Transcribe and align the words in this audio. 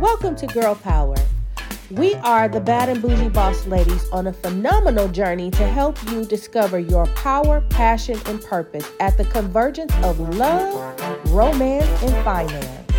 Welcome 0.00 0.34
to 0.36 0.46
Girl 0.46 0.74
Power. 0.74 1.14
We 1.90 2.14
are 2.14 2.48
the 2.48 2.58
Bad 2.58 2.88
and 2.88 3.02
Bougie 3.02 3.28
Boss 3.28 3.66
Ladies 3.66 4.08
on 4.12 4.28
a 4.28 4.32
phenomenal 4.32 5.08
journey 5.08 5.50
to 5.50 5.66
help 5.66 5.98
you 6.10 6.24
discover 6.24 6.78
your 6.78 7.04
power, 7.08 7.60
passion, 7.68 8.18
and 8.24 8.42
purpose 8.42 8.90
at 8.98 9.18
the 9.18 9.26
convergence 9.26 9.92
of 10.02 10.18
love, 10.38 10.74
romance, 11.28 11.84
and 12.02 12.24
finance. 12.24 12.90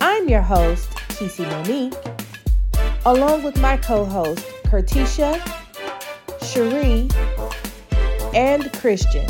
I'm 0.00 0.28
your 0.28 0.40
host, 0.40 0.88
Keci 1.08 1.44
Moniquè, 1.46 2.24
along 3.06 3.42
with 3.42 3.60
my 3.60 3.76
co 3.76 4.04
host, 4.04 4.46
Kertisha, 4.66 5.34
Cherie, 6.44 7.08
and 8.32 8.72
Christian. 8.74 9.26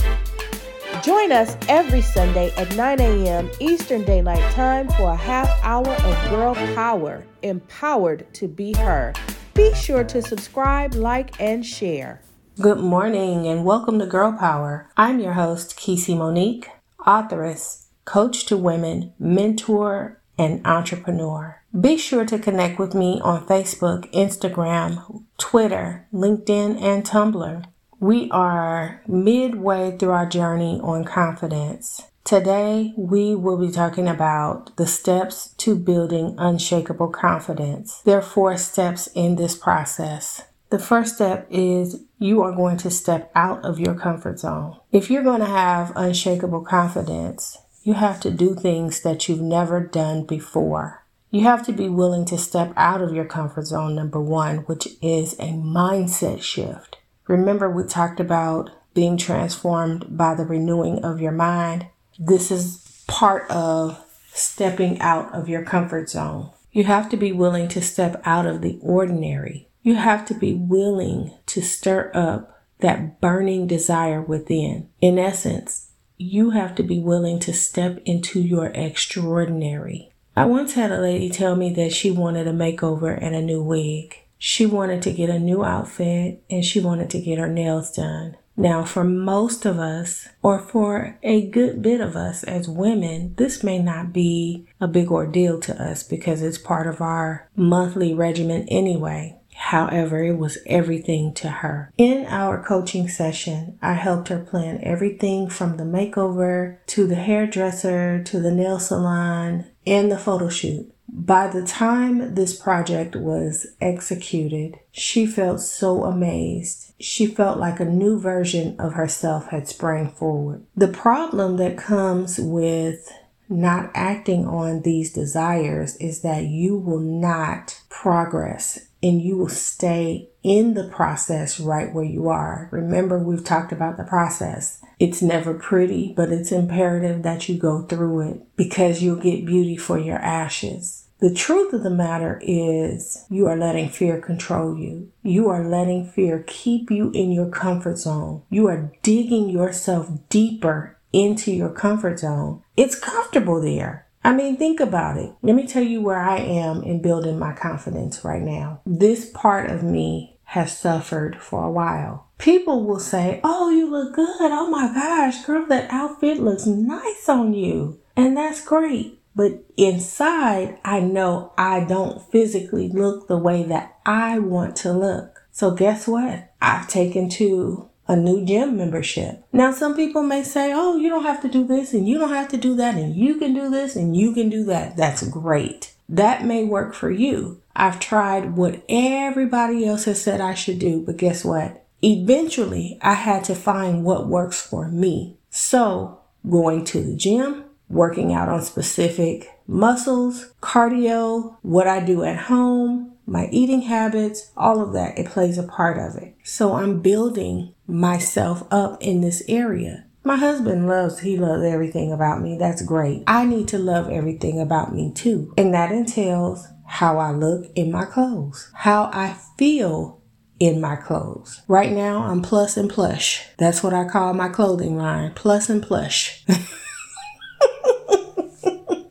Join 1.02 1.32
us 1.32 1.56
every 1.66 2.02
Sunday 2.02 2.52
at 2.58 2.76
9 2.76 3.00
a.m. 3.00 3.50
Eastern 3.58 4.04
Daylight 4.04 4.52
Time 4.52 4.86
for 4.90 5.12
a 5.12 5.16
half 5.16 5.48
hour 5.62 5.88
of 5.88 6.30
girl 6.30 6.54
power, 6.74 7.24
empowered 7.40 8.26
to 8.34 8.46
be 8.46 8.74
her. 8.74 9.14
Be 9.54 9.72
sure 9.72 10.04
to 10.04 10.20
subscribe, 10.20 10.92
like, 10.94 11.40
and 11.40 11.64
share. 11.64 12.20
Good 12.60 12.80
morning 12.80 13.46
and 13.46 13.64
welcome 13.64 13.98
to 13.98 14.04
Girl 14.04 14.36
Power. 14.38 14.90
I'm 14.94 15.20
your 15.20 15.32
host, 15.32 15.78
Keci 15.78 16.14
Moniquè, 16.14 16.66
authoress, 17.06 17.86
coach 18.04 18.44
to 18.46 18.58
women, 18.58 19.14
mentor, 19.18 20.20
and 20.36 20.60
entrepreneur. 20.66 21.62
Be 21.80 21.96
sure 21.96 22.26
to 22.26 22.38
connect 22.38 22.78
with 22.78 22.94
me 22.94 23.20
on 23.22 23.46
Facebook, 23.46 24.12
Instagram, 24.12 25.24
Twitter, 25.38 26.06
LinkedIn, 26.12 26.82
and 26.82 27.04
Tumblr. 27.04 27.64
We 28.00 28.30
are 28.30 29.02
midway 29.06 29.94
through 29.98 30.12
our 30.12 30.24
journey 30.24 30.80
on 30.82 31.04
confidence. 31.04 32.00
Today, 32.24 32.94
we 32.96 33.34
will 33.34 33.58
be 33.58 33.70
talking 33.70 34.08
about 34.08 34.74
the 34.78 34.86
steps 34.86 35.52
to 35.58 35.76
building 35.76 36.34
unshakable 36.38 37.08
confidence. 37.08 38.00
There 38.06 38.16
are 38.16 38.22
four 38.22 38.56
steps 38.56 39.08
in 39.14 39.36
this 39.36 39.54
process. 39.54 40.44
The 40.70 40.78
first 40.78 41.16
step 41.16 41.46
is 41.50 42.02
you 42.18 42.40
are 42.40 42.52
going 42.52 42.78
to 42.78 42.90
step 42.90 43.30
out 43.34 43.62
of 43.66 43.78
your 43.78 43.94
comfort 43.94 44.38
zone. 44.38 44.78
If 44.90 45.10
you're 45.10 45.22
going 45.22 45.40
to 45.40 45.46
have 45.46 45.92
unshakable 45.94 46.62
confidence, 46.62 47.58
you 47.82 47.92
have 47.92 48.18
to 48.20 48.30
do 48.30 48.54
things 48.54 49.02
that 49.02 49.28
you've 49.28 49.42
never 49.42 49.78
done 49.78 50.24
before. 50.24 51.04
You 51.30 51.42
have 51.42 51.66
to 51.66 51.72
be 51.72 51.90
willing 51.90 52.24
to 52.26 52.38
step 52.38 52.72
out 52.76 53.02
of 53.02 53.12
your 53.12 53.26
comfort 53.26 53.66
zone, 53.66 53.94
number 53.94 54.22
one, 54.22 54.58
which 54.60 54.88
is 55.02 55.34
a 55.34 55.52
mindset 55.52 56.42
shift. 56.42 56.96
Remember, 57.28 57.70
we 57.70 57.84
talked 57.84 58.20
about 58.20 58.70
being 58.94 59.16
transformed 59.16 60.16
by 60.16 60.34
the 60.34 60.44
renewing 60.44 61.04
of 61.04 61.20
your 61.20 61.32
mind. 61.32 61.86
This 62.18 62.50
is 62.50 63.04
part 63.06 63.50
of 63.50 64.04
stepping 64.32 65.00
out 65.00 65.32
of 65.34 65.48
your 65.48 65.64
comfort 65.64 66.08
zone. 66.10 66.50
You 66.72 66.84
have 66.84 67.08
to 67.10 67.16
be 67.16 67.32
willing 67.32 67.68
to 67.68 67.82
step 67.82 68.20
out 68.24 68.46
of 68.46 68.62
the 68.62 68.78
ordinary. 68.82 69.68
You 69.82 69.96
have 69.96 70.24
to 70.26 70.34
be 70.34 70.54
willing 70.54 71.32
to 71.46 71.62
stir 71.62 72.10
up 72.14 72.62
that 72.80 73.20
burning 73.20 73.66
desire 73.66 74.20
within. 74.20 74.88
In 75.00 75.18
essence, 75.18 75.90
you 76.16 76.50
have 76.50 76.74
to 76.76 76.82
be 76.82 76.98
willing 76.98 77.38
to 77.40 77.52
step 77.52 78.00
into 78.04 78.40
your 78.40 78.66
extraordinary. 78.66 80.12
I 80.36 80.44
once 80.44 80.74
had 80.74 80.92
a 80.92 81.00
lady 81.00 81.28
tell 81.28 81.56
me 81.56 81.72
that 81.74 81.92
she 81.92 82.10
wanted 82.10 82.46
a 82.46 82.52
makeover 82.52 83.18
and 83.20 83.34
a 83.34 83.42
new 83.42 83.62
wig. 83.62 84.16
She 84.42 84.64
wanted 84.64 85.02
to 85.02 85.12
get 85.12 85.28
a 85.28 85.38
new 85.38 85.62
outfit 85.62 86.42
and 86.48 86.64
she 86.64 86.80
wanted 86.80 87.10
to 87.10 87.20
get 87.20 87.38
her 87.38 87.46
nails 87.46 87.92
done. 87.92 88.38
Now, 88.56 88.84
for 88.84 89.04
most 89.04 89.66
of 89.66 89.78
us, 89.78 90.28
or 90.42 90.58
for 90.58 91.18
a 91.22 91.46
good 91.46 91.82
bit 91.82 92.00
of 92.00 92.16
us 92.16 92.42
as 92.42 92.68
women, 92.68 93.34
this 93.36 93.62
may 93.62 93.78
not 93.78 94.14
be 94.14 94.66
a 94.80 94.88
big 94.88 95.10
ordeal 95.10 95.60
to 95.60 95.82
us 95.82 96.02
because 96.02 96.42
it's 96.42 96.58
part 96.58 96.86
of 96.86 97.02
our 97.02 97.48
monthly 97.54 98.14
regimen 98.14 98.66
anyway. 98.68 99.36
However, 99.54 100.24
it 100.24 100.38
was 100.38 100.56
everything 100.66 101.34
to 101.34 101.48
her. 101.48 101.92
In 101.98 102.24
our 102.26 102.62
coaching 102.62 103.08
session, 103.08 103.78
I 103.82 103.92
helped 103.92 104.28
her 104.28 104.38
plan 104.38 104.80
everything 104.82 105.50
from 105.50 105.76
the 105.76 105.84
makeover 105.84 106.78
to 106.86 107.06
the 107.06 107.16
hairdresser 107.16 108.22
to 108.24 108.40
the 108.40 108.50
nail 108.50 108.78
salon 108.78 109.66
and 109.86 110.10
the 110.10 110.18
photo 110.18 110.48
shoot. 110.48 110.90
By 111.12 111.48
the 111.48 111.62
time 111.62 112.34
this 112.34 112.56
project 112.56 113.16
was 113.16 113.66
executed, 113.80 114.78
she 114.92 115.26
felt 115.26 115.60
so 115.60 116.04
amazed. 116.04 116.92
She 117.00 117.26
felt 117.26 117.58
like 117.58 117.80
a 117.80 117.84
new 117.84 118.18
version 118.18 118.76
of 118.78 118.94
herself 118.94 119.48
had 119.48 119.66
sprang 119.66 120.10
forward. 120.10 120.64
The 120.76 120.88
problem 120.88 121.56
that 121.56 121.76
comes 121.76 122.38
with 122.38 123.12
not 123.48 123.90
acting 123.94 124.46
on 124.46 124.82
these 124.82 125.12
desires 125.12 125.96
is 125.96 126.20
that 126.20 126.44
you 126.44 126.76
will 126.76 127.00
not 127.00 127.80
progress 127.88 128.86
and 129.02 129.22
you 129.22 129.36
will 129.36 129.48
stay 129.48 130.28
in 130.42 130.74
the 130.74 130.88
process 130.88 131.60
right 131.60 131.92
where 131.92 132.04
you 132.04 132.28
are. 132.28 132.68
Remember, 132.70 133.18
we've 133.18 133.44
talked 133.44 133.72
about 133.72 133.96
the 133.96 134.04
process. 134.04 134.80
It's 134.98 135.22
never 135.22 135.54
pretty, 135.54 136.12
but 136.14 136.30
it's 136.30 136.52
imperative 136.52 137.22
that 137.22 137.48
you 137.48 137.58
go 137.58 137.82
through 137.82 138.20
it 138.30 138.56
because 138.56 139.02
you'll 139.02 139.16
get 139.16 139.46
beauty 139.46 139.76
for 139.76 139.98
your 139.98 140.18
ashes. 140.18 141.06
The 141.20 141.34
truth 141.34 141.74
of 141.74 141.82
the 141.82 141.90
matter 141.90 142.40
is, 142.42 143.26
you 143.28 143.46
are 143.46 143.56
letting 143.56 143.90
fear 143.90 144.18
control 144.18 144.78
you. 144.78 145.12
You 145.22 145.50
are 145.50 145.62
letting 145.62 146.06
fear 146.06 146.42
keep 146.46 146.90
you 146.90 147.10
in 147.10 147.30
your 147.30 147.50
comfort 147.50 147.98
zone. 147.98 148.42
You 148.48 148.68
are 148.68 148.90
digging 149.02 149.50
yourself 149.50 150.10
deeper 150.30 150.96
into 151.12 151.52
your 151.52 151.70
comfort 151.70 152.20
zone. 152.20 152.62
It's 152.74 152.98
comfortable 152.98 153.60
there. 153.60 154.06
I 154.22 154.34
mean, 154.34 154.56
think 154.56 154.80
about 154.80 155.16
it. 155.16 155.32
Let 155.42 155.56
me 155.56 155.66
tell 155.66 155.82
you 155.82 156.00
where 156.00 156.20
I 156.20 156.38
am 156.38 156.82
in 156.82 157.00
building 157.00 157.38
my 157.38 157.52
confidence 157.52 158.24
right 158.24 158.42
now. 158.42 158.80
This 158.84 159.30
part 159.30 159.70
of 159.70 159.82
me 159.82 160.36
has 160.44 160.76
suffered 160.76 161.40
for 161.40 161.64
a 161.64 161.70
while. 161.70 162.26
People 162.38 162.84
will 162.84 162.98
say, 162.98 163.40
Oh, 163.44 163.70
you 163.70 163.88
look 163.90 164.14
good. 164.14 164.26
Oh 164.40 164.68
my 164.68 164.92
gosh, 164.92 165.44
girl, 165.44 165.66
that 165.66 165.90
outfit 165.90 166.40
looks 166.40 166.66
nice 166.66 167.28
on 167.28 167.54
you. 167.54 168.00
And 168.16 168.36
that's 168.36 168.64
great. 168.64 169.20
But 169.34 169.64
inside, 169.76 170.78
I 170.84 171.00
know 171.00 171.52
I 171.56 171.84
don't 171.84 172.20
physically 172.30 172.88
look 172.88 173.28
the 173.28 173.38
way 173.38 173.62
that 173.64 173.98
I 174.04 174.38
want 174.38 174.76
to 174.76 174.92
look. 174.92 175.42
So 175.52 175.70
guess 175.70 176.08
what? 176.08 176.52
I've 176.60 176.88
taken 176.88 177.28
to 177.30 177.89
a 178.10 178.16
new 178.16 178.44
gym 178.44 178.76
membership. 178.76 179.44
Now, 179.52 179.70
some 179.70 179.94
people 179.94 180.24
may 180.24 180.42
say, 180.42 180.72
oh, 180.74 180.96
you 180.96 181.08
don't 181.08 181.22
have 181.22 181.40
to 181.42 181.48
do 181.48 181.64
this 181.64 181.94
and 181.94 182.08
you 182.08 182.18
don't 182.18 182.34
have 182.34 182.48
to 182.48 182.56
do 182.56 182.74
that 182.74 182.96
and 182.96 183.14
you 183.14 183.36
can 183.36 183.54
do 183.54 183.70
this 183.70 183.94
and 183.94 184.16
you 184.16 184.34
can 184.34 184.48
do 184.48 184.64
that. 184.64 184.96
That's 184.96 185.22
great. 185.28 185.94
That 186.08 186.44
may 186.44 186.64
work 186.64 186.92
for 186.92 187.12
you. 187.12 187.62
I've 187.76 188.00
tried 188.00 188.56
what 188.56 188.82
everybody 188.88 189.86
else 189.86 190.06
has 190.06 190.20
said 190.20 190.40
I 190.40 190.54
should 190.54 190.80
do, 190.80 191.00
but 191.06 191.18
guess 191.18 191.44
what? 191.44 191.86
Eventually, 192.02 192.98
I 193.00 193.14
had 193.14 193.44
to 193.44 193.54
find 193.54 194.02
what 194.04 194.26
works 194.26 194.60
for 194.60 194.88
me. 194.88 195.36
So, 195.50 196.18
going 196.48 196.84
to 196.86 197.00
the 197.00 197.14
gym, 197.14 197.64
working 197.88 198.32
out 198.32 198.48
on 198.48 198.62
specific 198.62 199.52
muscles, 199.68 200.52
cardio, 200.60 201.58
what 201.62 201.86
I 201.86 202.00
do 202.00 202.24
at 202.24 202.38
home, 202.38 203.12
my 203.30 203.48
eating 203.52 203.82
habits, 203.82 204.50
all 204.56 204.82
of 204.82 204.92
that, 204.92 205.16
it 205.16 205.26
plays 205.26 205.56
a 205.56 205.62
part 205.62 205.98
of 205.98 206.20
it. 206.20 206.34
So 206.42 206.74
I'm 206.74 207.00
building 207.00 207.74
myself 207.90 208.66
up 208.70 209.02
in 209.02 209.20
this 209.20 209.42
area. 209.48 210.06
My 210.22 210.36
husband 210.36 210.86
loves, 210.86 211.20
he 211.20 211.36
loves 211.36 211.64
everything 211.64 212.12
about 212.12 212.42
me. 212.42 212.58
That's 212.58 212.82
great. 212.82 213.24
I 213.26 213.46
need 213.46 213.68
to 213.68 213.78
love 213.78 214.10
everything 214.10 214.60
about 214.60 214.94
me 214.94 215.12
too. 215.14 215.54
And 215.56 215.72
that 215.72 215.92
entails 215.92 216.66
how 216.86 217.18
I 217.18 217.30
look 217.30 217.66
in 217.74 217.90
my 217.90 218.04
clothes, 218.04 218.70
how 218.74 219.10
I 219.12 219.36
feel 219.56 220.20
in 220.58 220.80
my 220.80 220.96
clothes. 220.96 221.62
Right 221.68 221.90
now, 221.90 222.24
I'm 222.24 222.42
plus 222.42 222.76
and 222.76 222.90
plush. 222.90 223.46
That's 223.56 223.82
what 223.82 223.94
I 223.94 224.06
call 224.06 224.34
my 224.34 224.50
clothing 224.50 224.96
line 224.98 225.32
plus 225.34 225.70
and 225.70 225.82
plush. 225.82 226.44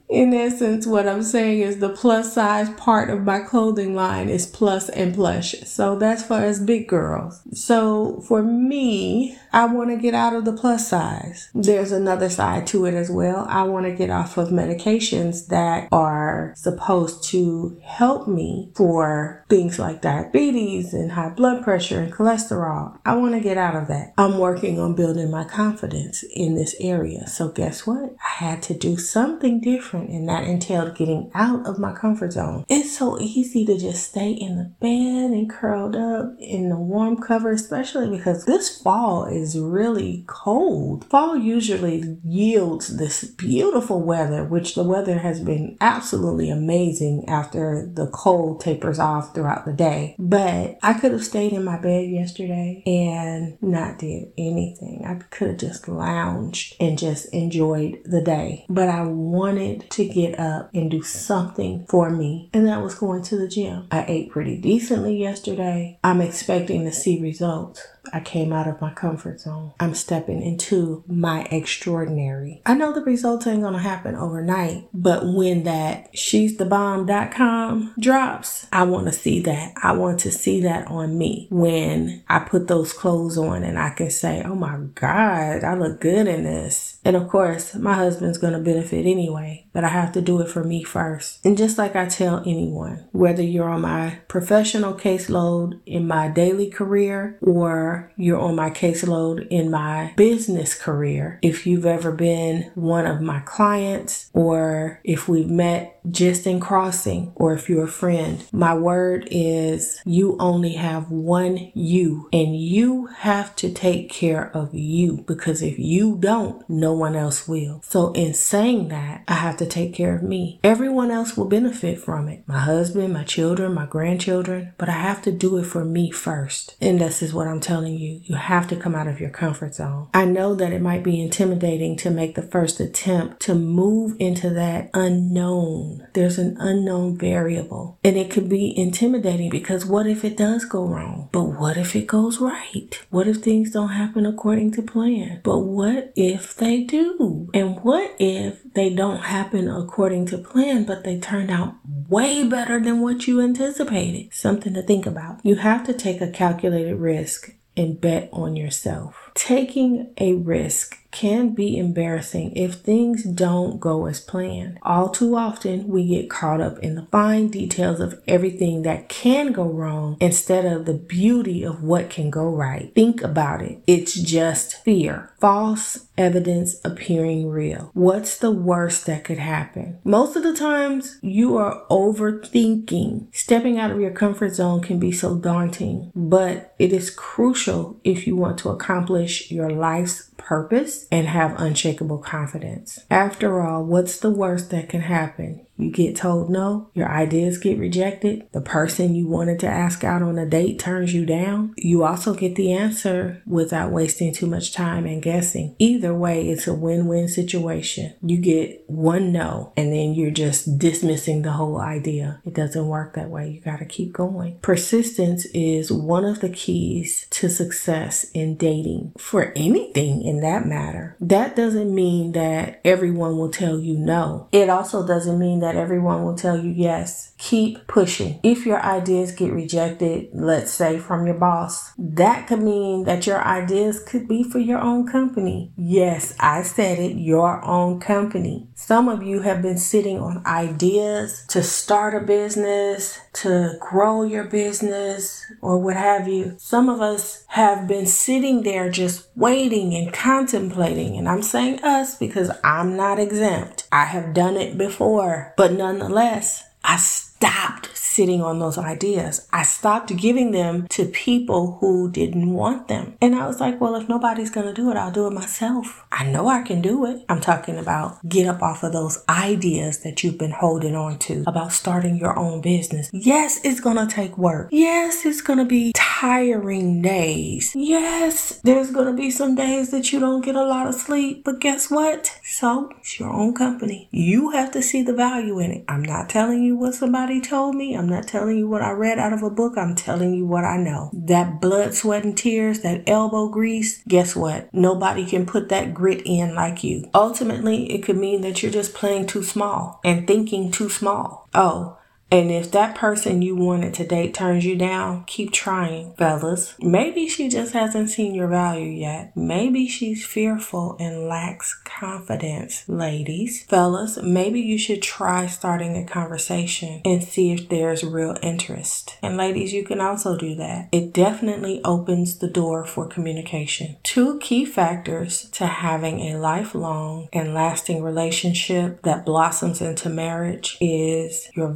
in 0.09 0.33
essence, 0.33 0.87
what 0.87 1.07
I'm 1.07 1.21
saying 1.21 1.59
is 1.59 1.77
the 1.77 1.89
plus 1.89 2.33
size 2.33 2.67
part 2.71 3.11
of 3.11 3.23
my 3.23 3.41
clothing 3.41 3.93
line 3.93 4.27
is 4.27 4.47
plus 4.47 4.89
and 4.89 5.13
plush. 5.13 5.53
So 5.65 5.97
that's 5.99 6.23
for 6.23 6.37
us 6.37 6.57
big 6.57 6.87
girls. 6.87 7.41
So 7.53 8.19
for 8.27 8.41
me, 8.41 9.37
I 9.53 9.65
want 9.65 9.91
to 9.91 9.97
get 9.97 10.15
out 10.15 10.33
of 10.33 10.45
the 10.45 10.53
plus 10.53 10.87
size. 10.87 11.49
There's 11.53 11.91
another 11.91 12.29
side 12.29 12.65
to 12.67 12.85
it 12.85 12.95
as 12.95 13.11
well. 13.11 13.45
I 13.47 13.63
want 13.63 13.85
to 13.85 13.91
get 13.91 14.09
off 14.09 14.37
of 14.37 14.49
medications 14.49 15.47
that 15.47 15.87
are 15.91 16.53
supposed 16.55 17.23
to 17.25 17.79
help 17.83 18.27
me 18.27 18.71
for 18.75 19.45
things 19.47 19.77
like 19.77 20.01
diabetes 20.01 20.91
and 20.91 21.11
high 21.11 21.29
blood 21.29 21.63
pressure 21.63 22.01
and 22.01 22.11
cholesterol. 22.11 22.97
I 23.05 23.15
want 23.15 23.35
to 23.35 23.41
get 23.41 23.59
out 23.59 23.75
of 23.75 23.87
that. 23.89 24.13
I'm 24.17 24.39
working 24.39 24.79
on 24.79 24.95
building 24.95 25.29
my 25.29 25.43
confidence 25.43 26.23
in 26.33 26.55
this 26.55 26.75
area. 26.79 27.27
So 27.27 27.49
guess 27.49 27.85
what? 27.85 28.15
I 28.25 28.43
had 28.43 28.63
to 28.63 28.73
do 28.73 28.97
something 28.97 29.61
different 29.61 29.98
and 30.07 30.27
that 30.29 30.45
entailed 30.45 30.95
getting 30.95 31.31
out 31.33 31.65
of 31.67 31.79
my 31.79 31.93
comfort 31.93 32.33
zone. 32.33 32.65
It's 32.69 32.97
so 32.97 33.19
easy 33.19 33.65
to 33.65 33.77
just 33.77 34.09
stay 34.09 34.31
in 34.31 34.57
the 34.57 34.71
bed 34.79 35.31
and 35.31 35.49
curled 35.49 35.95
up 35.95 36.35
in 36.39 36.69
the 36.69 36.77
warm 36.77 37.17
cover, 37.17 37.51
especially 37.51 38.09
because 38.09 38.45
this 38.45 38.81
fall 38.81 39.25
is 39.25 39.57
really 39.57 40.23
cold. 40.27 41.05
Fall 41.05 41.37
usually 41.37 42.17
yields 42.23 42.97
this 42.97 43.23
beautiful 43.23 44.01
weather, 44.01 44.43
which 44.43 44.75
the 44.75 44.83
weather 44.83 45.19
has 45.19 45.39
been 45.39 45.77
absolutely 45.81 46.49
amazing 46.49 47.27
after 47.27 47.89
the 47.93 48.07
cold 48.07 48.61
tapers 48.61 48.99
off 48.99 49.33
throughout 49.33 49.65
the 49.65 49.73
day. 49.73 50.15
But 50.19 50.77
I 50.81 50.93
could 50.93 51.11
have 51.11 51.23
stayed 51.23 51.53
in 51.53 51.63
my 51.63 51.77
bed 51.79 52.09
yesterday 52.09 52.83
and 52.85 53.57
not 53.61 53.99
did 53.99 54.31
anything. 54.37 55.03
I 55.05 55.15
could 55.29 55.49
have 55.49 55.57
just 55.57 55.87
lounged 55.87 56.75
and 56.79 56.97
just 56.97 57.33
enjoyed 57.33 57.99
the 58.05 58.21
day. 58.21 58.65
But 58.69 58.89
I 58.89 59.03
wanted 59.03 59.88
to 59.91 60.07
get 60.07 60.39
up 60.39 60.69
and 60.73 60.89
do 60.89 61.01
something 61.03 61.85
for 61.87 62.09
me, 62.09 62.49
and 62.53 62.67
that 62.67 62.81
was 62.81 62.95
going 62.95 63.23
to 63.23 63.37
the 63.37 63.47
gym. 63.47 63.87
I 63.91 64.05
ate 64.07 64.31
pretty 64.31 64.57
decently 64.57 65.17
yesterday. 65.17 65.99
I'm 66.03 66.21
expecting 66.21 66.85
to 66.85 66.91
see 66.91 67.21
results. 67.21 67.85
I 68.13 68.19
came 68.19 68.53
out 68.53 68.67
of 68.67 68.81
my 68.81 68.93
comfort 68.93 69.39
zone. 69.39 69.73
I'm 69.79 69.93
stepping 69.93 70.41
into 70.41 71.03
my 71.07 71.43
extraordinary. 71.51 72.61
I 72.65 72.73
know 72.73 72.93
the 72.93 73.01
results 73.01 73.47
ain't 73.47 73.63
gonna 73.63 73.79
happen 73.79 74.15
overnight, 74.15 74.87
but 74.93 75.25
when 75.25 75.63
that 75.63 76.09
she's 76.17 76.57
the 76.57 76.65
bomb.com 76.65 77.95
drops, 77.99 78.67
I 78.71 78.83
wanna 78.83 79.11
see 79.11 79.39
that. 79.41 79.73
I 79.81 79.93
want 79.93 80.19
to 80.21 80.31
see 80.31 80.61
that 80.61 80.87
on 80.87 81.17
me 81.17 81.47
when 81.49 82.23
I 82.27 82.39
put 82.39 82.67
those 82.67 82.93
clothes 82.93 83.37
on 83.37 83.63
and 83.63 83.77
I 83.79 83.91
can 83.91 84.09
say, 84.09 84.43
oh 84.43 84.55
my 84.55 84.77
God, 84.95 85.63
I 85.63 85.75
look 85.75 86.01
good 86.01 86.27
in 86.27 86.43
this. 86.43 86.99
And 87.03 87.15
of 87.15 87.27
course, 87.27 87.75
my 87.75 87.93
husband's 87.93 88.37
gonna 88.37 88.59
benefit 88.59 89.05
anyway, 89.05 89.65
but 89.73 89.83
I 89.83 89.89
have 89.89 90.11
to 90.13 90.21
do 90.21 90.41
it 90.41 90.49
for 90.49 90.63
me 90.63 90.83
first. 90.83 91.45
And 91.45 91.57
just 91.57 91.77
like 91.77 91.95
I 91.95 92.05
tell 92.05 92.39
anyone, 92.45 93.07
whether 93.11 93.43
you're 93.43 93.69
on 93.69 93.81
my 93.81 94.19
professional 94.27 94.93
caseload 94.93 95.79
in 95.85 96.07
my 96.07 96.27
daily 96.27 96.69
career 96.69 97.37
or 97.41 97.98
you're 98.17 98.39
on 98.39 98.55
my 98.55 98.69
caseload 98.69 99.47
in 99.49 99.71
my 99.71 100.13
business 100.15 100.73
career. 100.73 101.39
If 101.41 101.65
you've 101.65 101.85
ever 101.85 102.11
been 102.11 102.71
one 102.75 103.05
of 103.05 103.21
my 103.21 103.39
clients 103.41 104.29
or 104.33 104.99
if 105.03 105.27
we've 105.27 105.49
met 105.49 105.99
just 106.09 106.47
in 106.47 106.59
crossing 106.59 107.31
or 107.35 107.53
if 107.53 107.69
you're 107.69 107.85
a 107.85 107.87
friend, 107.87 108.43
my 108.51 108.73
word 108.73 109.27
is 109.31 110.01
you 110.05 110.37
only 110.39 110.73
have 110.73 111.11
one 111.11 111.71
you 111.73 112.29
and 112.31 112.59
you 112.59 113.07
have 113.07 113.55
to 113.57 113.71
take 113.71 114.09
care 114.09 114.49
of 114.55 114.73
you 114.73 115.23
because 115.27 115.61
if 115.61 115.77
you 115.77 116.17
don't, 116.19 116.67
no 116.69 116.93
one 116.93 117.15
else 117.15 117.47
will. 117.47 117.81
So 117.83 118.11
in 118.13 118.33
saying 118.33 118.89
that, 118.89 119.23
I 119.27 119.35
have 119.35 119.57
to 119.57 119.65
take 119.65 119.93
care 119.93 120.15
of 120.15 120.23
me. 120.23 120.59
Everyone 120.63 121.11
else 121.11 121.35
will 121.35 121.45
benefit 121.45 121.99
from 121.99 122.27
it. 122.27 122.43
My 122.47 122.59
husband, 122.59 123.13
my 123.13 123.23
children, 123.23 123.73
my 123.73 123.85
grandchildren, 123.85 124.73
but 124.77 124.89
I 124.89 124.93
have 124.93 125.21
to 125.23 125.31
do 125.31 125.57
it 125.57 125.65
for 125.65 125.85
me 125.85 126.11
first. 126.11 126.75
And 126.81 126.99
this 126.99 127.21
is 127.21 127.33
what 127.33 127.47
I'm 127.47 127.59
telling 127.59 127.78
you. 127.87 128.21
You 128.23 128.35
have 128.35 128.67
to 128.69 128.75
come 128.75 128.95
out 128.95 129.07
of 129.07 129.19
your 129.19 129.29
comfort 129.29 129.75
zone. 129.75 130.09
I 130.13 130.25
know 130.25 130.55
that 130.55 130.73
it 130.73 130.81
might 130.81 131.03
be 131.03 131.21
intimidating 131.21 131.95
to 131.97 132.09
make 132.09 132.35
the 132.35 132.41
first 132.41 132.79
attempt 132.79 133.41
to 133.41 133.55
move 133.55 134.15
into 134.19 134.49
that 134.51 134.89
unknown 134.93 136.07
there's 136.13 136.37
an 136.37 136.57
unknown 136.59 137.17
variable. 137.17 137.99
And 138.03 138.17
it 138.17 138.29
could 138.31 138.49
be 138.49 138.77
intimidating 138.77 139.49
because 139.49 139.85
what 139.85 140.07
if 140.07 140.23
it 140.23 140.37
does 140.37 140.65
go 140.65 140.85
wrong? 140.85 141.29
But 141.31 141.43
what 141.43 141.77
if 141.77 141.95
it 141.95 142.07
goes 142.07 142.39
right? 142.39 142.89
What 143.09 143.27
if 143.27 143.37
things 143.37 143.71
don't 143.71 143.89
happen 143.89 144.25
according 144.25 144.71
to 144.73 144.81
plan? 144.81 145.41
But 145.43 145.59
what 145.59 146.11
if 146.15 146.55
they 146.55 146.83
do? 146.83 147.49
And 147.53 147.79
what 147.81 148.15
if 148.19 148.61
they 148.73 148.89
don't 148.89 149.21
happen 149.21 149.69
according 149.69 150.27
to 150.27 150.37
plan, 150.37 150.83
but 150.83 151.03
they 151.03 151.19
turn 151.19 151.49
out 151.49 151.75
way 151.85 152.47
better 152.47 152.79
than 152.79 153.01
what 153.01 153.27
you 153.27 153.41
anticipated? 153.41 154.33
Something 154.33 154.73
to 154.73 154.81
think 154.81 155.05
about. 155.05 155.39
You 155.43 155.55
have 155.55 155.85
to 155.85 155.93
take 155.93 156.21
a 156.21 156.29
calculated 156.29 156.95
risk 156.95 157.53
and 157.79 158.01
bet 158.01 158.27
on 158.33 158.57
yourself. 158.57 159.31
Taking 159.35 160.13
a 160.17 160.33
risk 160.33 160.98
can 161.11 161.49
be 161.53 161.77
embarrassing 161.77 162.55
if 162.55 162.75
things 162.75 163.23
don't 163.23 163.79
go 163.79 164.05
as 164.05 164.19
planned. 164.19 164.77
All 164.81 165.09
too 165.09 165.35
often, 165.35 165.87
we 165.87 166.07
get 166.07 166.29
caught 166.29 166.61
up 166.61 166.79
in 166.79 166.95
the 166.95 167.07
fine 167.11 167.49
details 167.49 167.99
of 167.99 168.21
everything 168.27 168.83
that 168.83 169.09
can 169.09 169.51
go 169.51 169.65
wrong 169.65 170.17
instead 170.19 170.65
of 170.65 170.85
the 170.85 170.93
beauty 170.93 171.63
of 171.63 171.83
what 171.83 172.09
can 172.09 172.29
go 172.29 172.47
right. 172.47 172.93
Think 172.93 173.21
about 173.21 173.61
it. 173.61 173.81
It's 173.87 174.13
just 174.13 174.83
fear. 174.83 175.33
False 175.39 176.07
evidence 176.17 176.75
appearing 176.83 177.49
real. 177.49 177.91
What's 177.93 178.37
the 178.37 178.51
worst 178.51 179.05
that 179.05 179.23
could 179.23 179.37
happen? 179.37 179.99
Most 180.03 180.35
of 180.35 180.43
the 180.43 180.53
times, 180.53 181.17
you 181.21 181.57
are 181.57 181.83
overthinking. 181.89 183.27
Stepping 183.33 183.79
out 183.79 183.91
of 183.91 184.01
your 184.01 184.11
comfort 184.11 184.55
zone 184.55 184.81
can 184.81 184.99
be 184.99 185.11
so 185.11 185.37
daunting, 185.37 186.11
but 186.15 186.75
it 186.77 186.91
is 186.91 187.09
crucial 187.09 187.99
if 188.03 188.27
you 188.27 188.35
want 188.35 188.57
to 188.59 188.69
accomplish 188.69 189.49
your 189.49 189.69
life's 189.69 190.28
purpose 190.49 191.05
and 191.11 191.27
have 191.27 191.61
unshakable 191.61 192.17
confidence. 192.17 192.97
After 193.11 193.61
all, 193.61 193.83
what's 193.83 194.17
the 194.17 194.31
worst 194.31 194.71
that 194.71 194.89
can 194.89 195.01
happen? 195.01 195.67
You 195.79 195.91
get 195.91 196.15
told 196.15 196.49
no, 196.49 196.89
your 196.93 197.09
ideas 197.09 197.57
get 197.57 197.79
rejected, 197.79 198.47
the 198.51 198.61
person 198.61 199.15
you 199.15 199.27
wanted 199.27 199.59
to 199.61 199.67
ask 199.67 200.03
out 200.03 200.21
on 200.21 200.37
a 200.37 200.45
date 200.45 200.77
turns 200.77 201.13
you 201.13 201.25
down. 201.25 201.73
You 201.77 202.03
also 202.03 202.33
get 202.33 202.55
the 202.55 202.73
answer 202.73 203.41
without 203.47 203.91
wasting 203.91 204.33
too 204.33 204.45
much 204.45 204.73
time 204.73 205.05
and 205.05 205.23
guessing. 205.23 205.75
Either 205.79 206.13
way, 206.13 206.49
it's 206.49 206.67
a 206.67 206.73
win 206.73 207.07
win 207.07 207.29
situation. 207.29 208.13
You 208.21 208.37
get 208.37 208.83
one 208.87 209.31
no, 209.31 209.71
and 209.77 209.93
then 209.93 210.13
you're 210.13 210.31
just 210.31 210.77
dismissing 210.77 211.43
the 211.43 211.53
whole 211.53 211.79
idea. 211.79 212.41
It 212.45 212.53
doesn't 212.53 212.87
work 212.87 213.13
that 213.13 213.29
way. 213.29 213.49
You 213.49 213.61
got 213.61 213.79
to 213.79 213.85
keep 213.85 214.11
going. 214.11 214.59
Persistence 214.61 215.45
is 215.53 215.91
one 215.91 216.25
of 216.25 216.41
the 216.41 216.49
keys 216.49 217.27
to 217.31 217.49
success 217.49 218.25
in 218.33 218.57
dating 218.57 219.13
for 219.17 219.53
anything 219.55 220.23
in 220.23 220.41
that 220.41 220.65
matter. 220.65 221.15
That 221.21 221.55
doesn't 221.55 221.93
mean 221.93 222.33
that 222.33 222.81
everyone 222.83 223.37
will 223.37 223.51
tell 223.51 223.79
you 223.79 223.97
no. 223.97 224.49
It 224.51 224.69
also 224.69 225.07
doesn't 225.07 225.39
mean 225.39 225.59
that 225.59 225.68
that 225.69 225.79
everyone 225.79 226.23
will 226.23 226.35
tell 226.35 226.57
you 226.57 226.71
yes. 226.71 227.33
Keep 227.37 227.85
pushing. 227.85 228.39
If 228.41 228.65
your 228.65 228.81
ideas 228.81 229.31
get 229.31 229.53
rejected, 229.53 230.29
let's 230.33 230.71
say 230.71 230.97
from 230.97 231.27
your 231.27 231.35
boss, 231.35 231.91
that 231.97 232.47
could 232.47 232.63
mean 232.63 233.03
that 233.03 233.27
your 233.27 233.39
ideas 233.43 234.03
could 234.03 234.27
be 234.27 234.41
for 234.41 234.57
your 234.57 234.79
own 234.79 235.05
company. 235.05 235.71
Yes, 235.77 236.33
I 236.39 236.63
said 236.63 236.97
it, 236.97 237.17
your 237.17 237.63
own 237.63 237.99
company. 237.99 238.68
Some 238.89 239.07
of 239.07 239.21
you 239.21 239.41
have 239.41 239.61
been 239.61 239.77
sitting 239.77 240.19
on 240.19 240.41
ideas 240.47 241.45
to 241.49 241.61
start 241.61 242.15
a 242.15 242.25
business, 242.25 243.19
to 243.33 243.77
grow 243.79 244.23
your 244.23 244.45
business, 244.45 245.45
or 245.61 245.77
what 245.77 245.95
have 245.95 246.27
you. 246.27 246.55
Some 246.57 246.89
of 246.89 246.99
us 246.99 247.45
have 247.49 247.87
been 247.87 248.07
sitting 248.07 248.63
there 248.63 248.89
just 248.89 249.27
waiting 249.35 249.93
and 249.93 250.11
contemplating. 250.11 251.17
And 251.17 251.29
I'm 251.29 251.43
saying 251.43 251.83
us 251.83 252.17
because 252.17 252.49
I'm 252.63 252.97
not 252.97 253.19
exempt. 253.19 253.87
I 253.91 254.05
have 254.05 254.33
done 254.33 254.57
it 254.57 254.75
before. 254.75 255.53
But 255.55 255.73
nonetheless, 255.73 256.63
I 256.83 256.97
stopped 257.39 257.89
sitting 257.95 258.41
on 258.41 258.59
those 258.59 258.77
ideas. 258.77 259.47
I 259.53 259.63
stopped 259.63 260.13
giving 260.17 260.51
them 260.51 260.87
to 260.89 261.05
people 261.05 261.77
who 261.79 262.11
didn't 262.11 262.51
want 262.51 262.89
them. 262.89 263.15
And 263.21 263.33
I 263.33 263.47
was 263.47 263.61
like, 263.61 263.79
well, 263.79 263.95
if 263.95 264.09
nobody's 264.09 264.49
going 264.49 264.67
to 264.67 264.73
do 264.73 264.91
it, 264.91 264.97
I'll 264.97 265.11
do 265.11 265.25
it 265.25 265.31
myself. 265.31 266.05
I 266.11 266.25
know 266.25 266.49
I 266.49 266.61
can 266.63 266.81
do 266.81 267.05
it. 267.05 267.23
I'm 267.29 267.39
talking 267.39 267.77
about 267.77 268.17
get 268.27 268.45
up 268.45 268.61
off 268.61 268.83
of 268.83 268.91
those 268.91 269.23
ideas 269.29 269.99
that 269.99 270.21
you've 270.21 270.37
been 270.37 270.51
holding 270.51 270.97
on 270.97 271.17
to 271.19 271.45
about 271.47 271.71
starting 271.71 272.17
your 272.17 272.37
own 272.37 272.59
business. 272.59 273.09
Yes, 273.13 273.61
it's 273.63 273.79
going 273.79 273.95
to 273.95 274.13
take 274.13 274.37
work. 274.37 274.67
Yes, 274.71 275.25
it's 275.25 275.41
going 275.41 275.59
to 275.59 275.65
be 275.65 275.93
tiring 275.95 277.01
days. 277.01 277.73
Yes, 277.73 278.59
there's 278.65 278.91
going 278.91 279.07
to 279.07 279.13
be 279.13 279.31
some 279.31 279.55
days 279.55 279.91
that 279.91 280.11
you 280.11 280.19
don't 280.19 280.43
get 280.43 280.55
a 280.55 280.65
lot 280.65 280.87
of 280.87 280.95
sleep. 280.95 281.45
But 281.45 281.61
guess 281.61 281.89
what? 281.89 282.37
So 282.43 282.91
it's 282.99 283.17
your 283.17 283.29
own 283.29 283.53
company. 283.53 284.09
You 284.11 284.49
have 284.49 284.71
to 284.71 284.81
see 284.81 285.03
the 285.03 285.13
value 285.13 285.59
in 285.59 285.71
it. 285.71 285.85
I'm 285.87 286.03
not 286.03 286.27
telling 286.27 286.63
you 286.63 286.75
what 286.75 286.95
somebody 286.95 287.28
told 287.37 287.75
me. 287.75 287.95
I'm 287.95 288.09
not 288.09 288.27
telling 288.27 288.57
you 288.57 288.67
what 288.67 288.81
I 288.81 288.91
read 288.91 289.19
out 289.19 289.33
of 289.33 289.43
a 289.43 289.49
book. 289.51 289.77
I'm 289.77 289.93
telling 289.93 290.33
you 290.33 290.45
what 290.47 290.63
I 290.63 290.77
know. 290.77 291.11
That 291.13 291.61
blood, 291.61 291.93
sweat, 291.93 292.23
and 292.23 292.35
tears, 292.35 292.79
that 292.79 293.07
elbow 293.07 293.47
grease, 293.49 294.01
guess 294.07 294.35
what? 294.35 294.73
Nobody 294.73 295.25
can 295.25 295.45
put 295.45 295.69
that 295.69 295.93
grit 295.93 296.23
in 296.25 296.55
like 296.55 296.83
you. 296.83 297.07
Ultimately, 297.13 297.91
it 297.93 298.03
could 298.03 298.17
mean 298.17 298.41
that 298.41 298.63
you're 298.63 298.71
just 298.71 298.95
playing 298.95 299.27
too 299.27 299.43
small 299.43 299.99
and 300.03 300.25
thinking 300.25 300.71
too 300.71 300.89
small. 300.89 301.47
Oh, 301.53 301.98
And 302.31 302.51
if 302.51 302.71
that 302.71 302.95
person 302.95 303.41
you 303.41 303.55
wanted 303.55 303.93
to 303.95 304.05
date 304.05 304.33
turns 304.33 304.65
you 304.65 304.75
down, 304.75 305.23
keep 305.25 305.51
trying, 305.51 306.13
fellas. 306.13 306.75
Maybe 306.79 307.27
she 307.27 307.49
just 307.49 307.73
hasn't 307.73 308.11
seen 308.11 308.35
your 308.35 308.47
value 308.47 308.91
yet. 308.91 309.35
Maybe 309.35 309.87
she's 309.87 310.25
fearful 310.25 310.95
and 310.99 311.27
lacks 311.27 311.79
confidence, 311.83 312.87
ladies. 312.87 313.63
Fellas, 313.63 314.19
maybe 314.21 314.59
you 314.61 314.77
should 314.77 315.01
try 315.01 315.47
starting 315.47 315.97
a 315.97 316.05
conversation 316.05 317.01
and 317.03 317.23
see 317.23 317.51
if 317.51 317.67
there's 317.69 318.03
real 318.03 318.35
interest. 318.43 319.17
And 319.23 319.35
ladies, 319.35 319.73
you 319.73 319.83
can 319.83 319.99
also 319.99 320.37
do 320.37 320.55
that. 320.55 320.89
It 320.91 321.13
definitely 321.13 321.81
opens 321.83 322.37
the 322.37 322.47
door 322.47 322.85
for 322.85 323.07
communication. 323.07 323.97
Two 324.03 324.37
key 324.39 324.65
factors 324.65 325.49
to 325.51 325.65
having 325.65 326.19
a 326.19 326.37
lifelong 326.37 327.27
and 327.33 327.53
lasting 327.53 328.03
relationship 328.03 329.01
that 329.01 329.25
blossoms 329.25 329.81
into 329.81 330.09
marriage 330.09 330.77
is 330.79 331.49
your 331.55 331.69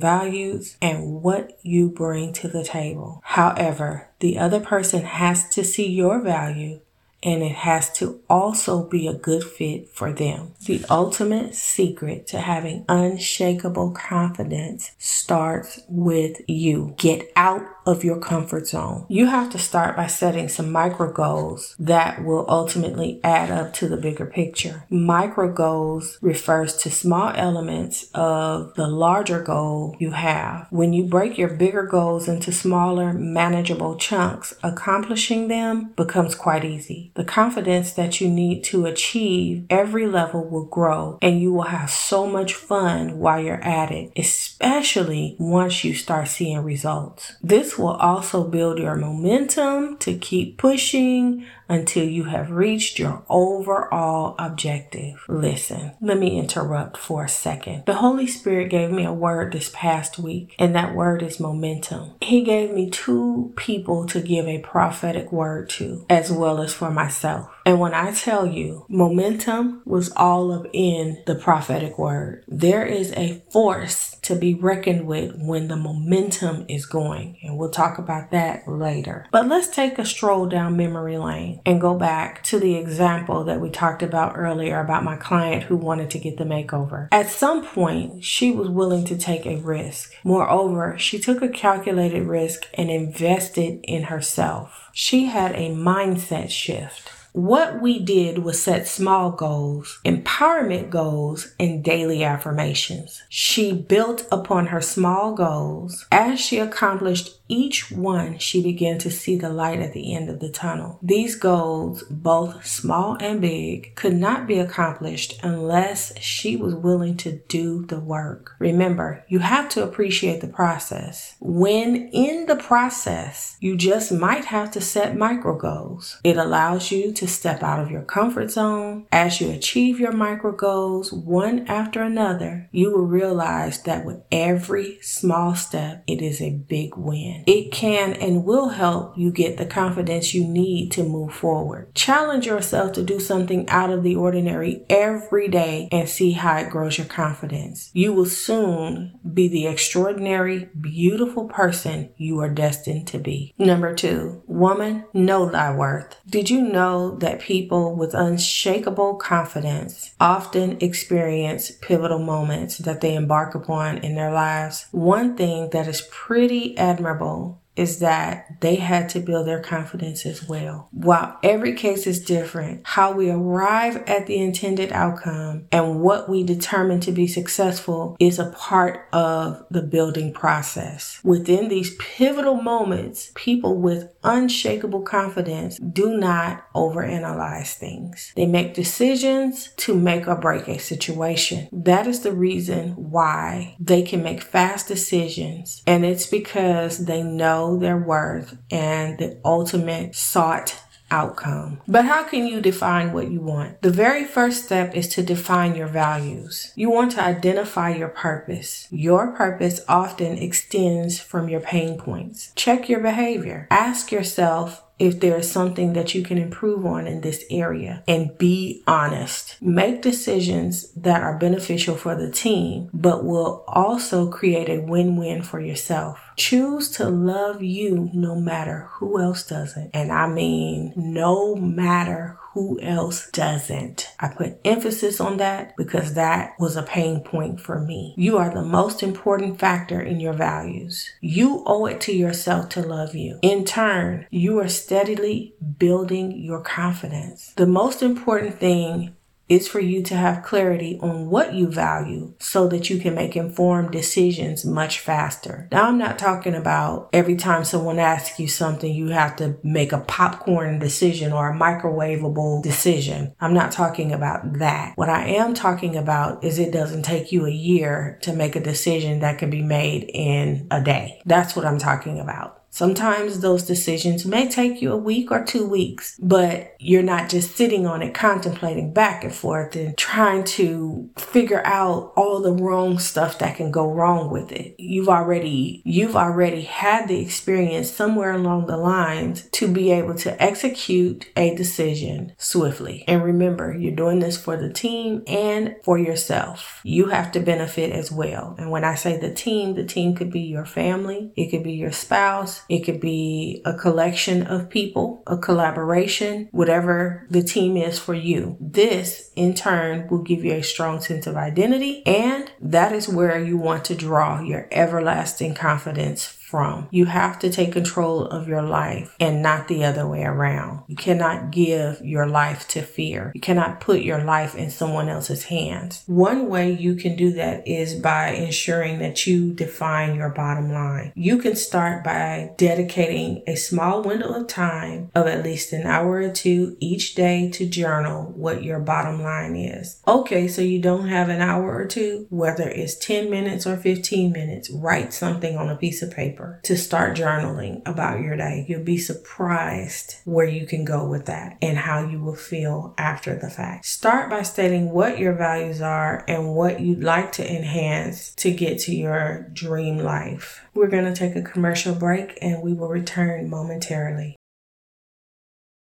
values 0.43 0.77
and 0.81 1.21
what 1.21 1.57
you 1.61 1.89
bring 1.89 2.33
to 2.33 2.47
the 2.47 2.63
table. 2.63 3.21
However, 3.23 4.09
the 4.19 4.37
other 4.37 4.59
person 4.59 5.03
has 5.03 5.49
to 5.49 5.63
see 5.63 5.87
your 5.87 6.21
value 6.21 6.79
and 7.25 7.41
it 7.41 7.55
has 7.55 7.89
to 7.93 8.19
also 8.29 8.83
be 8.83 9.07
a 9.07 9.13
good 9.13 9.43
fit 9.43 9.87
for 9.89 10.11
them. 10.11 10.51
The 10.65 10.83
ultimate 10.89 11.55
secret 11.55 12.27
to 12.27 12.39
having 12.41 12.83
unshakable 12.89 13.91
confidence 13.91 14.91
starts 14.97 15.79
with 15.87 16.41
you. 16.49 16.93
Get 16.97 17.31
out 17.37 17.63
of 17.85 18.03
your 18.03 18.19
comfort 18.19 18.67
zone. 18.67 19.05
You 19.09 19.27
have 19.27 19.49
to 19.51 19.59
start 19.59 19.95
by 19.95 20.07
setting 20.07 20.49
some 20.49 20.71
micro 20.71 21.11
goals 21.11 21.75
that 21.79 22.23
will 22.23 22.45
ultimately 22.47 23.19
add 23.23 23.51
up 23.51 23.73
to 23.73 23.87
the 23.87 23.97
bigger 23.97 24.25
picture. 24.25 24.85
Micro 24.89 25.51
goals 25.51 26.17
refers 26.21 26.75
to 26.77 26.89
small 26.89 27.31
elements 27.35 28.09
of 28.13 28.73
the 28.75 28.87
larger 28.87 29.41
goal 29.41 29.95
you 29.99 30.11
have. 30.11 30.67
When 30.69 30.93
you 30.93 31.05
break 31.05 31.37
your 31.37 31.49
bigger 31.49 31.83
goals 31.83 32.27
into 32.27 32.51
smaller, 32.51 33.13
manageable 33.13 33.97
chunks, 33.97 34.53
accomplishing 34.63 35.47
them 35.47 35.93
becomes 35.95 36.35
quite 36.35 36.65
easy. 36.65 37.11
The 37.15 37.23
confidence 37.23 37.93
that 37.93 38.21
you 38.21 38.29
need 38.29 38.63
to 38.65 38.85
achieve 38.85 39.65
every 39.69 40.07
level 40.07 40.47
will 40.47 40.65
grow 40.65 41.17
and 41.21 41.41
you 41.41 41.53
will 41.53 41.63
have 41.63 41.89
so 41.89 42.27
much 42.27 42.53
fun 42.53 43.19
while 43.19 43.39
you're 43.39 43.63
at 43.63 43.91
it, 43.91 44.11
especially 44.15 45.35
once 45.39 45.83
you 45.83 45.93
start 45.93 46.27
seeing 46.27 46.59
results. 46.59 47.33
This 47.41 47.72
will 47.77 47.95
also 47.95 48.43
build 48.43 48.79
your 48.79 48.95
momentum 48.95 49.97
to 49.97 50.17
keep 50.17 50.57
pushing 50.57 51.45
until 51.69 52.03
you 52.03 52.25
have 52.25 52.51
reached 52.51 52.99
your 52.99 53.23
overall 53.29 54.35
objective. 54.39 55.23
Listen, 55.27 55.93
let 56.01 56.17
me 56.17 56.37
interrupt 56.37 56.97
for 56.97 57.25
a 57.25 57.29
second. 57.29 57.83
The 57.85 57.95
Holy 57.95 58.27
Spirit 58.27 58.69
gave 58.69 58.91
me 58.91 59.05
a 59.05 59.13
word 59.13 59.53
this 59.53 59.71
past 59.73 60.19
week, 60.19 60.55
and 60.59 60.75
that 60.75 60.95
word 60.95 61.23
is 61.23 61.39
momentum. 61.39 62.11
He 62.21 62.43
gave 62.43 62.71
me 62.71 62.89
two 62.89 63.53
people 63.55 64.05
to 64.07 64.21
give 64.21 64.47
a 64.47 64.59
prophetic 64.59 65.31
word 65.31 65.69
to, 65.69 66.05
as 66.09 66.31
well 66.31 66.61
as 66.61 66.73
for 66.73 66.91
myself. 66.91 67.49
And 67.65 67.79
when 67.79 67.93
I 67.93 68.11
tell 68.11 68.45
you, 68.45 68.85
momentum 68.89 69.81
was 69.85 70.11
all 70.17 70.51
up 70.51 70.65
in 70.73 71.23
the 71.25 71.35
prophetic 71.35 71.97
word. 71.97 72.43
There 72.47 72.85
is 72.85 73.13
a 73.13 73.41
force 73.51 74.17
to 74.23 74.35
be 74.35 74.53
reckoned 74.53 75.05
with 75.07 75.33
when 75.37 75.69
the 75.69 75.75
momentum 75.75 76.65
is 76.67 76.85
going. 76.85 77.37
And 77.41 77.57
we'll 77.57 77.69
talk 77.69 77.97
about 77.97 78.31
that 78.31 78.67
later. 78.67 79.27
But 79.31 79.47
let's 79.47 79.67
take 79.67 79.97
a 79.97 80.05
stroll 80.05 80.47
down 80.47 80.75
memory 80.75 81.17
lane 81.17 81.52
and 81.65 81.81
go 81.81 81.95
back 81.95 82.43
to 82.43 82.59
the 82.59 82.75
example 82.75 83.43
that 83.45 83.61
we 83.61 83.69
talked 83.69 84.03
about 84.03 84.37
earlier 84.37 84.79
about 84.79 85.03
my 85.03 85.15
client 85.15 85.63
who 85.63 85.75
wanted 85.75 86.09
to 86.11 86.19
get 86.19 86.37
the 86.37 86.43
makeover. 86.43 87.07
At 87.11 87.29
some 87.29 87.65
point, 87.65 88.23
she 88.23 88.51
was 88.51 88.69
willing 88.69 89.05
to 89.05 89.17
take 89.17 89.45
a 89.45 89.57
risk. 89.57 90.13
Moreover, 90.23 90.97
she 90.97 91.19
took 91.19 91.41
a 91.41 91.49
calculated 91.49 92.23
risk 92.23 92.67
and 92.73 92.89
invested 92.89 93.79
in 93.83 94.03
herself. 94.03 94.89
She 94.93 95.25
had 95.25 95.53
a 95.55 95.71
mindset 95.71 96.49
shift. 96.49 97.09
What 97.33 97.81
we 97.81 97.97
did 97.97 98.43
was 98.43 98.61
set 98.61 98.87
small 98.87 99.31
goals, 99.31 99.99
empowerment 100.05 100.91
goals, 100.91 101.55
and 101.59 101.83
daily 101.83 102.23
affirmations. 102.23 103.23
She 103.27 103.73
built 103.73 104.27
upon 104.31 104.67
her 104.67 104.81
small 104.81 105.33
goals. 105.33 106.05
As 106.11 106.39
she 106.39 106.59
accomplished 106.59 107.39
each 107.53 107.91
one, 107.91 108.39
she 108.39 108.63
began 108.63 108.97
to 108.99 109.11
see 109.11 109.35
the 109.35 109.49
light 109.49 109.79
at 109.79 109.93
the 109.93 110.15
end 110.15 110.27
of 110.27 110.39
the 110.39 110.49
tunnel. 110.49 110.97
These 111.03 111.35
goals, 111.35 112.03
both 112.09 112.65
small 112.65 113.15
and 113.19 113.39
big, 113.39 113.95
could 113.95 114.15
not 114.15 114.47
be 114.47 114.57
accomplished 114.57 115.39
unless 115.43 116.17
she 116.19 116.55
was 116.55 116.73
willing 116.73 117.15
to 117.17 117.43
do 117.47 117.85
the 117.85 117.99
work. 117.99 118.55
Remember, 118.57 119.23
you 119.27 119.39
have 119.39 119.69
to 119.69 119.83
appreciate 119.83 120.41
the 120.41 120.47
process. 120.47 121.35
When 121.39 122.07
in 122.09 122.47
the 122.47 122.55
process, 122.55 123.55
you 123.59 123.77
just 123.77 124.11
might 124.11 124.45
have 124.45 124.71
to 124.71 124.81
set 124.81 125.15
micro 125.15 125.55
goals. 125.55 126.19
It 126.23 126.37
allows 126.37 126.91
you 126.91 127.13
to 127.13 127.27
step 127.27 127.61
out 127.61 127.79
of 127.79 127.91
your 127.91 128.01
comfort 128.01 128.49
zone. 128.49 129.05
As 129.11 129.39
you 129.39 129.51
achieve 129.51 129.99
your 129.99 130.11
micro 130.11 130.53
goals 130.53 131.13
one 131.13 131.67
after 131.67 132.01
another, 132.01 132.67
you 132.71 132.91
will 132.91 133.05
realize 133.05 133.83
that 133.83 134.05
with 134.05 134.23
every 134.31 134.97
small 135.01 135.53
step, 135.53 136.03
it 136.07 136.21
is 136.21 136.41
a 136.41 136.49
big 136.49 136.97
win 136.97 137.42
it 137.45 137.71
can 137.71 138.13
and 138.13 138.45
will 138.45 138.69
help 138.69 139.17
you 139.17 139.31
get 139.31 139.57
the 139.57 139.65
confidence 139.65 140.33
you 140.33 140.45
need 140.45 140.91
to 140.91 141.03
move 141.03 141.33
forward. 141.33 141.93
Challenge 141.95 142.45
yourself 142.45 142.93
to 142.93 143.03
do 143.03 143.19
something 143.19 143.67
out 143.69 143.89
of 143.89 144.03
the 144.03 144.15
ordinary 144.15 144.85
every 144.89 145.47
day 145.47 145.87
and 145.91 146.07
see 146.07 146.31
how 146.31 146.57
it 146.57 146.69
grows 146.69 146.97
your 146.97 147.07
confidence. 147.07 147.89
You 147.93 148.13
will 148.13 148.25
soon 148.25 149.19
be 149.33 149.47
the 149.47 149.67
extraordinary, 149.67 150.69
beautiful 150.79 151.45
person 151.47 152.09
you 152.17 152.39
are 152.39 152.49
destined 152.49 153.07
to 153.07 153.19
be. 153.19 153.53
Number 153.57 153.93
two, 153.93 154.43
woman, 154.47 155.05
know 155.13 155.49
thy 155.49 155.75
worth. 155.75 156.19
Did 156.27 156.49
you 156.49 156.61
know 156.61 157.15
that 157.17 157.39
people 157.39 157.95
with 157.95 158.13
unshakable 158.13 159.15
confidence 159.15 160.13
often 160.19 160.77
experience 160.81 161.71
pivotal 161.71 162.19
moments 162.19 162.77
that 162.79 163.01
they 163.01 163.15
embark 163.15 163.55
upon 163.55 163.99
in 163.99 164.15
their 164.15 164.31
lives? 164.31 164.87
One 164.91 165.35
thing 165.35 165.69
that 165.71 165.87
is 165.87 166.07
pretty 166.11 166.77
admirable 166.77 167.22
vulnerable 167.23 167.62
is 167.75 167.99
that 167.99 168.61
they 168.61 168.75
had 168.75 169.09
to 169.09 169.19
build 169.19 169.47
their 169.47 169.59
confidence 169.59 170.25
as 170.25 170.47
well. 170.47 170.87
While 170.91 171.37
every 171.43 171.73
case 171.73 172.05
is 172.05 172.23
different, 172.23 172.81
how 172.83 173.13
we 173.13 173.29
arrive 173.29 173.97
at 174.07 174.27
the 174.27 174.37
intended 174.37 174.91
outcome 174.91 175.67
and 175.71 176.01
what 176.01 176.29
we 176.29 176.43
determine 176.43 176.99
to 177.01 177.11
be 177.11 177.27
successful 177.27 178.15
is 178.19 178.39
a 178.39 178.51
part 178.51 179.07
of 179.11 179.65
the 179.71 179.81
building 179.81 180.33
process. 180.33 181.19
Within 181.23 181.67
these 181.67 181.95
pivotal 181.95 182.61
moments, 182.61 183.31
people 183.35 183.77
with 183.77 184.09
unshakable 184.23 185.01
confidence 185.01 185.77
do 185.77 186.17
not 186.17 186.71
overanalyze 186.73 187.73
things. 187.73 188.31
They 188.35 188.45
make 188.45 188.73
decisions 188.73 189.69
to 189.77 189.95
make 189.95 190.27
or 190.27 190.35
break 190.35 190.67
a 190.67 190.79
situation. 190.79 191.67
That 191.71 192.07
is 192.07 192.21
the 192.21 192.31
reason 192.31 192.91
why 192.91 193.75
they 193.79 194.01
can 194.01 194.23
make 194.23 194.41
fast 194.41 194.87
decisions. 194.87 195.83
And 195.85 196.05
it's 196.05 196.25
because 196.25 197.05
they 197.05 197.23
know 197.63 197.77
their 197.77 197.97
worth 197.97 198.57
and 198.71 199.17
the 199.17 199.39
ultimate 199.43 200.15
sought 200.15 200.79
outcome. 201.11 201.79
But 201.87 202.05
how 202.05 202.23
can 202.23 202.47
you 202.47 202.59
define 202.59 203.13
what 203.13 203.29
you 203.29 203.39
want? 203.39 203.81
The 203.83 203.91
very 203.91 204.25
first 204.25 204.65
step 204.65 204.95
is 204.95 205.07
to 205.09 205.21
define 205.21 205.75
your 205.75 205.87
values. 205.87 206.71
You 206.75 206.89
want 206.89 207.11
to 207.13 207.23
identify 207.23 207.93
your 207.93 208.07
purpose. 208.07 208.87
Your 208.89 209.31
purpose 209.31 209.81
often 209.87 210.37
extends 210.39 211.19
from 211.19 211.49
your 211.49 211.59
pain 211.59 211.99
points. 211.99 212.51
Check 212.55 212.89
your 212.89 212.99
behavior. 212.99 213.67
Ask 213.69 214.11
yourself, 214.11 214.82
if 214.99 215.19
there 215.19 215.37
is 215.37 215.51
something 215.51 215.93
that 215.93 216.13
you 216.13 216.23
can 216.23 216.37
improve 216.37 216.85
on 216.85 217.07
in 217.07 217.21
this 217.21 217.43
area 217.49 218.03
and 218.07 218.37
be 218.37 218.83
honest. 218.87 219.61
Make 219.61 220.01
decisions 220.01 220.91
that 220.93 221.21
are 221.21 221.37
beneficial 221.37 221.95
for 221.95 222.15
the 222.15 222.31
team, 222.31 222.89
but 222.93 223.25
will 223.25 223.63
also 223.67 224.29
create 224.29 224.69
a 224.69 224.81
win 224.81 225.17
win 225.17 225.41
for 225.41 225.59
yourself. 225.59 226.19
Choose 226.35 226.89
to 226.91 227.09
love 227.09 227.61
you 227.61 228.09
no 228.13 228.35
matter 228.35 228.89
who 228.93 229.19
else 229.19 229.45
doesn't. 229.45 229.91
And 229.93 230.11
I 230.11 230.27
mean, 230.27 230.93
no 230.95 231.55
matter 231.55 232.37
who 232.53 232.79
else 232.81 233.29
doesn't. 233.31 234.09
I 234.19 234.27
put 234.27 234.59
emphasis 234.63 235.19
on 235.19 235.37
that 235.37 235.75
because 235.75 236.13
that 236.13 236.53
was 236.59 236.75
a 236.75 236.83
pain 236.83 237.21
point 237.21 237.59
for 237.59 237.79
me. 237.79 238.13
You 238.15 238.37
are 238.37 238.53
the 238.53 238.61
most 238.61 239.01
important 239.01 239.59
factor 239.59 239.99
in 239.99 240.19
your 240.19 240.33
values. 240.33 241.09
You 241.19 241.63
owe 241.65 241.87
it 241.87 241.99
to 242.01 242.13
yourself 242.13 242.69
to 242.69 242.81
love 242.81 243.15
you. 243.15 243.39
In 243.41 243.65
turn, 243.65 244.27
you 244.29 244.59
are 244.59 244.67
steadily 244.67 245.55
building 245.77 246.31
your 246.31 246.61
confidence. 246.61 247.53
The 247.55 247.65
most 247.65 248.03
important 248.03 248.59
thing 248.59 249.15
is 249.49 249.67
for 249.67 249.79
you 249.79 250.01
to 250.03 250.15
have 250.15 250.43
clarity 250.43 250.97
on 251.01 251.29
what 251.29 251.53
you 251.53 251.67
value 251.67 252.33
so 252.39 252.67
that 252.67 252.89
you 252.89 252.99
can 252.99 253.13
make 253.13 253.35
informed 253.35 253.91
decisions 253.91 254.65
much 254.65 254.99
faster. 254.99 255.67
Now, 255.71 255.87
I'm 255.87 255.97
not 255.97 256.17
talking 256.17 256.55
about 256.55 257.09
every 257.13 257.35
time 257.35 257.63
someone 257.63 257.99
asks 257.99 258.39
you 258.39 258.47
something, 258.47 258.93
you 258.93 259.07
have 259.07 259.35
to 259.37 259.57
make 259.63 259.91
a 259.91 259.99
popcorn 259.99 260.79
decision 260.79 261.33
or 261.33 261.49
a 261.49 261.57
microwavable 261.57 262.63
decision. 262.63 263.33
I'm 263.39 263.53
not 263.53 263.71
talking 263.71 264.11
about 264.11 264.59
that. 264.59 264.93
What 264.95 265.09
I 265.09 265.27
am 265.27 265.53
talking 265.53 265.95
about 265.95 266.43
is 266.43 266.57
it 266.57 266.71
doesn't 266.71 267.03
take 267.03 267.31
you 267.31 267.45
a 267.45 267.51
year 267.51 268.19
to 268.21 268.33
make 268.33 268.55
a 268.55 268.61
decision 268.61 269.19
that 269.19 269.37
can 269.37 269.49
be 269.49 269.61
made 269.61 270.09
in 270.13 270.67
a 270.71 270.81
day. 270.81 271.21
That's 271.25 271.55
what 271.55 271.65
I'm 271.65 271.79
talking 271.79 272.19
about. 272.19 272.62
Sometimes 272.73 273.41
those 273.41 273.61
decisions 273.61 274.25
may 274.25 274.49
take 274.49 274.81
you 274.81 274.91
a 274.91 274.97
week 274.97 275.29
or 275.29 275.45
two 275.45 275.63
weeks, 275.63 276.17
but 276.19 276.75
you're 276.79 277.03
not 277.03 277.29
just 277.29 277.55
sitting 277.55 277.85
on 277.85 278.01
it 278.01 278.15
contemplating 278.15 278.91
back 278.91 279.23
and 279.23 279.31
forth 279.31 279.75
and 279.75 279.95
trying 279.95 280.43
to 280.43 281.07
figure 281.15 281.63
out 281.67 282.11
all 282.15 282.41
the 282.41 282.51
wrong 282.51 282.97
stuff 282.97 283.37
that 283.37 283.57
can 283.57 283.69
go 283.69 283.91
wrong 283.91 284.31
with 284.31 284.51
it. 284.51 284.73
You've 284.79 285.07
already 285.07 285.83
you've 285.85 286.15
already 286.15 286.61
had 286.61 287.07
the 287.07 287.21
experience 287.21 287.91
somewhere 287.91 288.31
along 288.31 288.65
the 288.65 288.77
lines 288.77 289.47
to 289.51 289.71
be 289.71 289.91
able 289.91 290.15
to 290.15 290.41
execute 290.41 291.27
a 291.37 291.53
decision 291.53 292.33
swiftly. 292.39 293.03
And 293.07 293.23
remember, 293.23 293.77
you're 293.77 293.95
doing 293.95 294.17
this 294.17 294.35
for 294.35 294.57
the 294.57 294.73
team 294.73 295.21
and 295.27 295.75
for 295.83 295.99
yourself. 295.99 296.81
You 296.83 297.09
have 297.09 297.31
to 297.33 297.39
benefit 297.39 297.91
as 297.91 298.11
well. 298.11 298.55
And 298.57 298.71
when 298.71 298.83
I 298.83 298.95
say 298.95 299.19
the 299.19 299.31
team, 299.31 299.75
the 299.75 299.85
team 299.85 300.15
could 300.15 300.31
be 300.31 300.41
your 300.41 300.65
family, 300.65 301.31
it 301.35 301.51
could 301.51 301.61
be 301.61 301.73
your 301.73 301.91
spouse, 301.91 302.62
it 302.69 302.81
could 302.81 302.99
be 302.99 303.61
a 303.65 303.73
collection 303.73 304.43
of 304.47 304.69
people, 304.69 305.23
a 305.27 305.37
collaboration, 305.37 306.49
whatever 306.51 307.25
the 307.29 307.43
team 307.43 307.77
is 307.77 307.99
for 307.99 308.13
you. 308.13 308.57
This 308.59 309.31
in 309.35 309.53
turn 309.53 310.07
will 310.09 310.21
give 310.21 310.43
you 310.43 310.53
a 310.53 310.63
strong 310.63 311.01
sense 311.01 311.27
of 311.27 311.35
identity 311.35 312.05
and 312.05 312.51
that 312.61 312.93
is 312.93 313.09
where 313.09 313.43
you 313.43 313.57
want 313.57 313.85
to 313.85 313.95
draw 313.95 314.41
your 314.41 314.67
everlasting 314.71 315.55
confidence 315.55 316.37
from. 316.53 316.87
You 316.91 317.05
have 317.05 317.39
to 317.39 317.49
take 317.49 317.71
control 317.71 318.27
of 318.27 318.47
your 318.47 318.61
life 318.61 319.15
and 319.19 319.41
not 319.41 319.67
the 319.67 319.83
other 319.83 320.07
way 320.07 320.23
around. 320.23 320.83
You 320.87 320.95
cannot 320.95 321.49
give 321.49 321.99
your 322.01 322.27
life 322.27 322.67
to 322.67 322.83
fear. 322.83 323.31
You 323.33 323.41
cannot 323.41 323.81
put 323.81 324.01
your 324.01 324.23
life 324.23 324.53
in 324.53 324.69
someone 324.69 325.09
else's 325.09 325.45
hands. 325.45 326.03
One 326.05 326.49
way 326.49 326.71
you 326.71 326.93
can 326.93 327.15
do 327.15 327.31
that 327.31 327.67
is 327.67 327.95
by 327.95 328.33
ensuring 328.33 328.99
that 328.99 329.25
you 329.25 329.51
define 329.51 330.13
your 330.13 330.29
bottom 330.29 330.71
line. 330.71 331.11
You 331.15 331.39
can 331.39 331.55
start 331.55 332.03
by 332.03 332.51
dedicating 332.55 333.41
a 333.47 333.55
small 333.55 334.03
window 334.03 334.31
of 334.35 334.45
time 334.45 335.09
of 335.15 335.25
at 335.25 335.43
least 335.43 335.73
an 335.73 335.87
hour 335.87 336.17
or 336.17 336.31
two 336.31 336.77
each 336.79 337.15
day 337.15 337.49
to 337.49 337.65
journal 337.65 338.31
what 338.35 338.61
your 338.61 338.79
bottom 338.79 339.23
line 339.23 339.55
is. 339.55 340.03
Okay, 340.07 340.47
so 340.47 340.61
you 340.61 340.79
don't 340.79 341.07
have 341.07 341.29
an 341.29 341.41
hour 341.41 341.75
or 341.75 341.87
two, 341.87 342.27
whether 342.29 342.69
it's 342.69 342.95
10 343.03 343.31
minutes 343.31 343.65
or 343.65 343.75
15 343.75 344.31
minutes, 344.31 344.69
write 344.69 345.15
something 345.15 345.57
on 345.57 345.67
a 345.67 345.75
piece 345.75 346.03
of 346.03 346.11
paper 346.11 346.42
paper 346.43 346.59
to 346.63 346.77
start 346.77 347.17
journaling 347.17 347.81
about 347.85 348.21
your 348.21 348.35
day. 348.35 348.65
You'll 348.67 348.83
be 348.83 348.97
surprised 348.97 350.15
where 350.25 350.45
you 350.45 350.65
can 350.65 350.85
go 350.85 351.05
with 351.05 351.25
that 351.25 351.57
and 351.61 351.77
how 351.77 352.05
you 352.07 352.19
will 352.19 352.35
feel 352.35 352.93
after 352.97 353.35
the 353.35 353.49
fact. 353.49 353.85
Start 353.85 354.29
by 354.29 354.43
stating 354.43 354.91
what 354.91 355.19
your 355.19 355.33
values 355.33 355.81
are 355.81 356.23
and 356.27 356.55
what 356.55 356.79
you'd 356.79 357.03
like 357.03 357.31
to 357.33 357.55
enhance 357.55 358.33
to 358.35 358.51
get 358.51 358.79
to 358.79 358.95
your 358.95 359.49
dream 359.53 359.97
life. 359.97 360.63
We're 360.73 360.87
going 360.87 361.11
to 361.11 361.15
take 361.15 361.35
a 361.35 361.41
commercial 361.41 361.95
break 361.95 362.37
and 362.41 362.61
we 362.61 362.73
will 362.73 362.89
return 362.89 363.49
momentarily. 363.49 364.35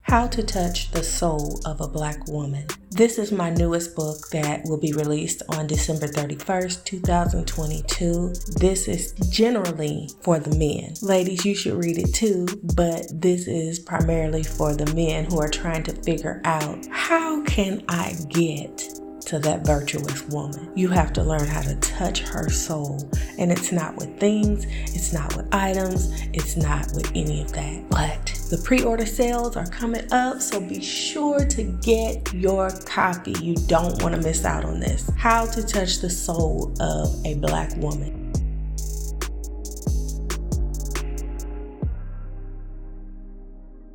How 0.10 0.26
to 0.26 0.42
Touch 0.42 0.90
the 0.90 1.04
Soul 1.04 1.62
of 1.66 1.82
a 1.82 1.88
Black 1.88 2.28
Woman. 2.28 2.66
This 2.90 3.20
is 3.20 3.32
my 3.32 3.52
newest 3.52 3.96
book 3.96 4.28
that 4.32 4.64
will 4.66 4.80
be 4.80 4.92
released 4.92 5.44
on 5.50 5.68
December 5.68 6.08
31st, 6.08 6.84
2022. 6.84 8.34
This 8.58 8.88
is 8.88 9.12
generally 9.30 10.10
for 10.22 10.40
the 10.40 10.58
men. 10.58 10.96
Ladies, 11.04 11.46
you 11.46 11.54
should 11.54 11.76
read 11.76 12.00
it 12.00 12.12
too, 12.16 12.48
but 12.74 13.06
this 13.22 13.48
is 13.48 13.78
primarily 13.78 14.42
for 14.42 14.74
the 14.74 14.92
men 14.96 15.26
who 15.26 15.40
are 15.40 15.48
trying 15.48 15.84
to 15.84 15.94
figure 16.02 16.42
out 16.44 16.88
how 16.90 17.44
can 17.44 17.84
I 17.88 18.16
get 18.30 18.82
to 19.30 19.38
that 19.38 19.64
virtuous 19.64 20.24
woman. 20.30 20.72
You 20.76 20.88
have 20.88 21.14
to 21.14 21.24
learn 21.24 21.46
how 21.46 21.62
to 21.62 21.76
touch 21.76 22.22
her 22.22 22.50
soul. 22.50 23.08
And 23.38 23.52
it's 23.52 23.72
not 23.72 23.96
with 23.96 24.20
things, 24.20 24.66
it's 24.96 25.14
not 25.14 25.38
with 25.38 25.48
items, 25.54 26.10
it's 26.34 26.58
not 26.58 26.88
with 26.96 27.12
any 27.14 27.44
of 27.44 27.54
that. 27.54 27.88
But 27.90 28.26
the 28.50 28.58
pre 28.58 28.82
order 28.82 29.06
sales 29.06 29.56
are 29.56 29.68
coming 29.68 30.12
up, 30.12 30.42
so 30.42 30.60
be 30.60 30.82
sure 30.82 31.46
to 31.46 31.64
get 31.64 32.34
your 32.34 32.72
copy. 32.86 33.36
You 33.40 33.54
don't 33.68 34.02
want 34.02 34.16
to 34.16 34.22
miss 34.22 34.46
out 34.46 34.66
on 34.66 34.80
this. 34.80 35.12
How 35.16 35.46
to 35.46 35.62
Touch 35.62 36.00
the 36.00 36.10
Soul 36.10 36.74
of 36.80 37.24
a 37.24 37.36
Black 37.36 37.76
Woman. 37.78 38.19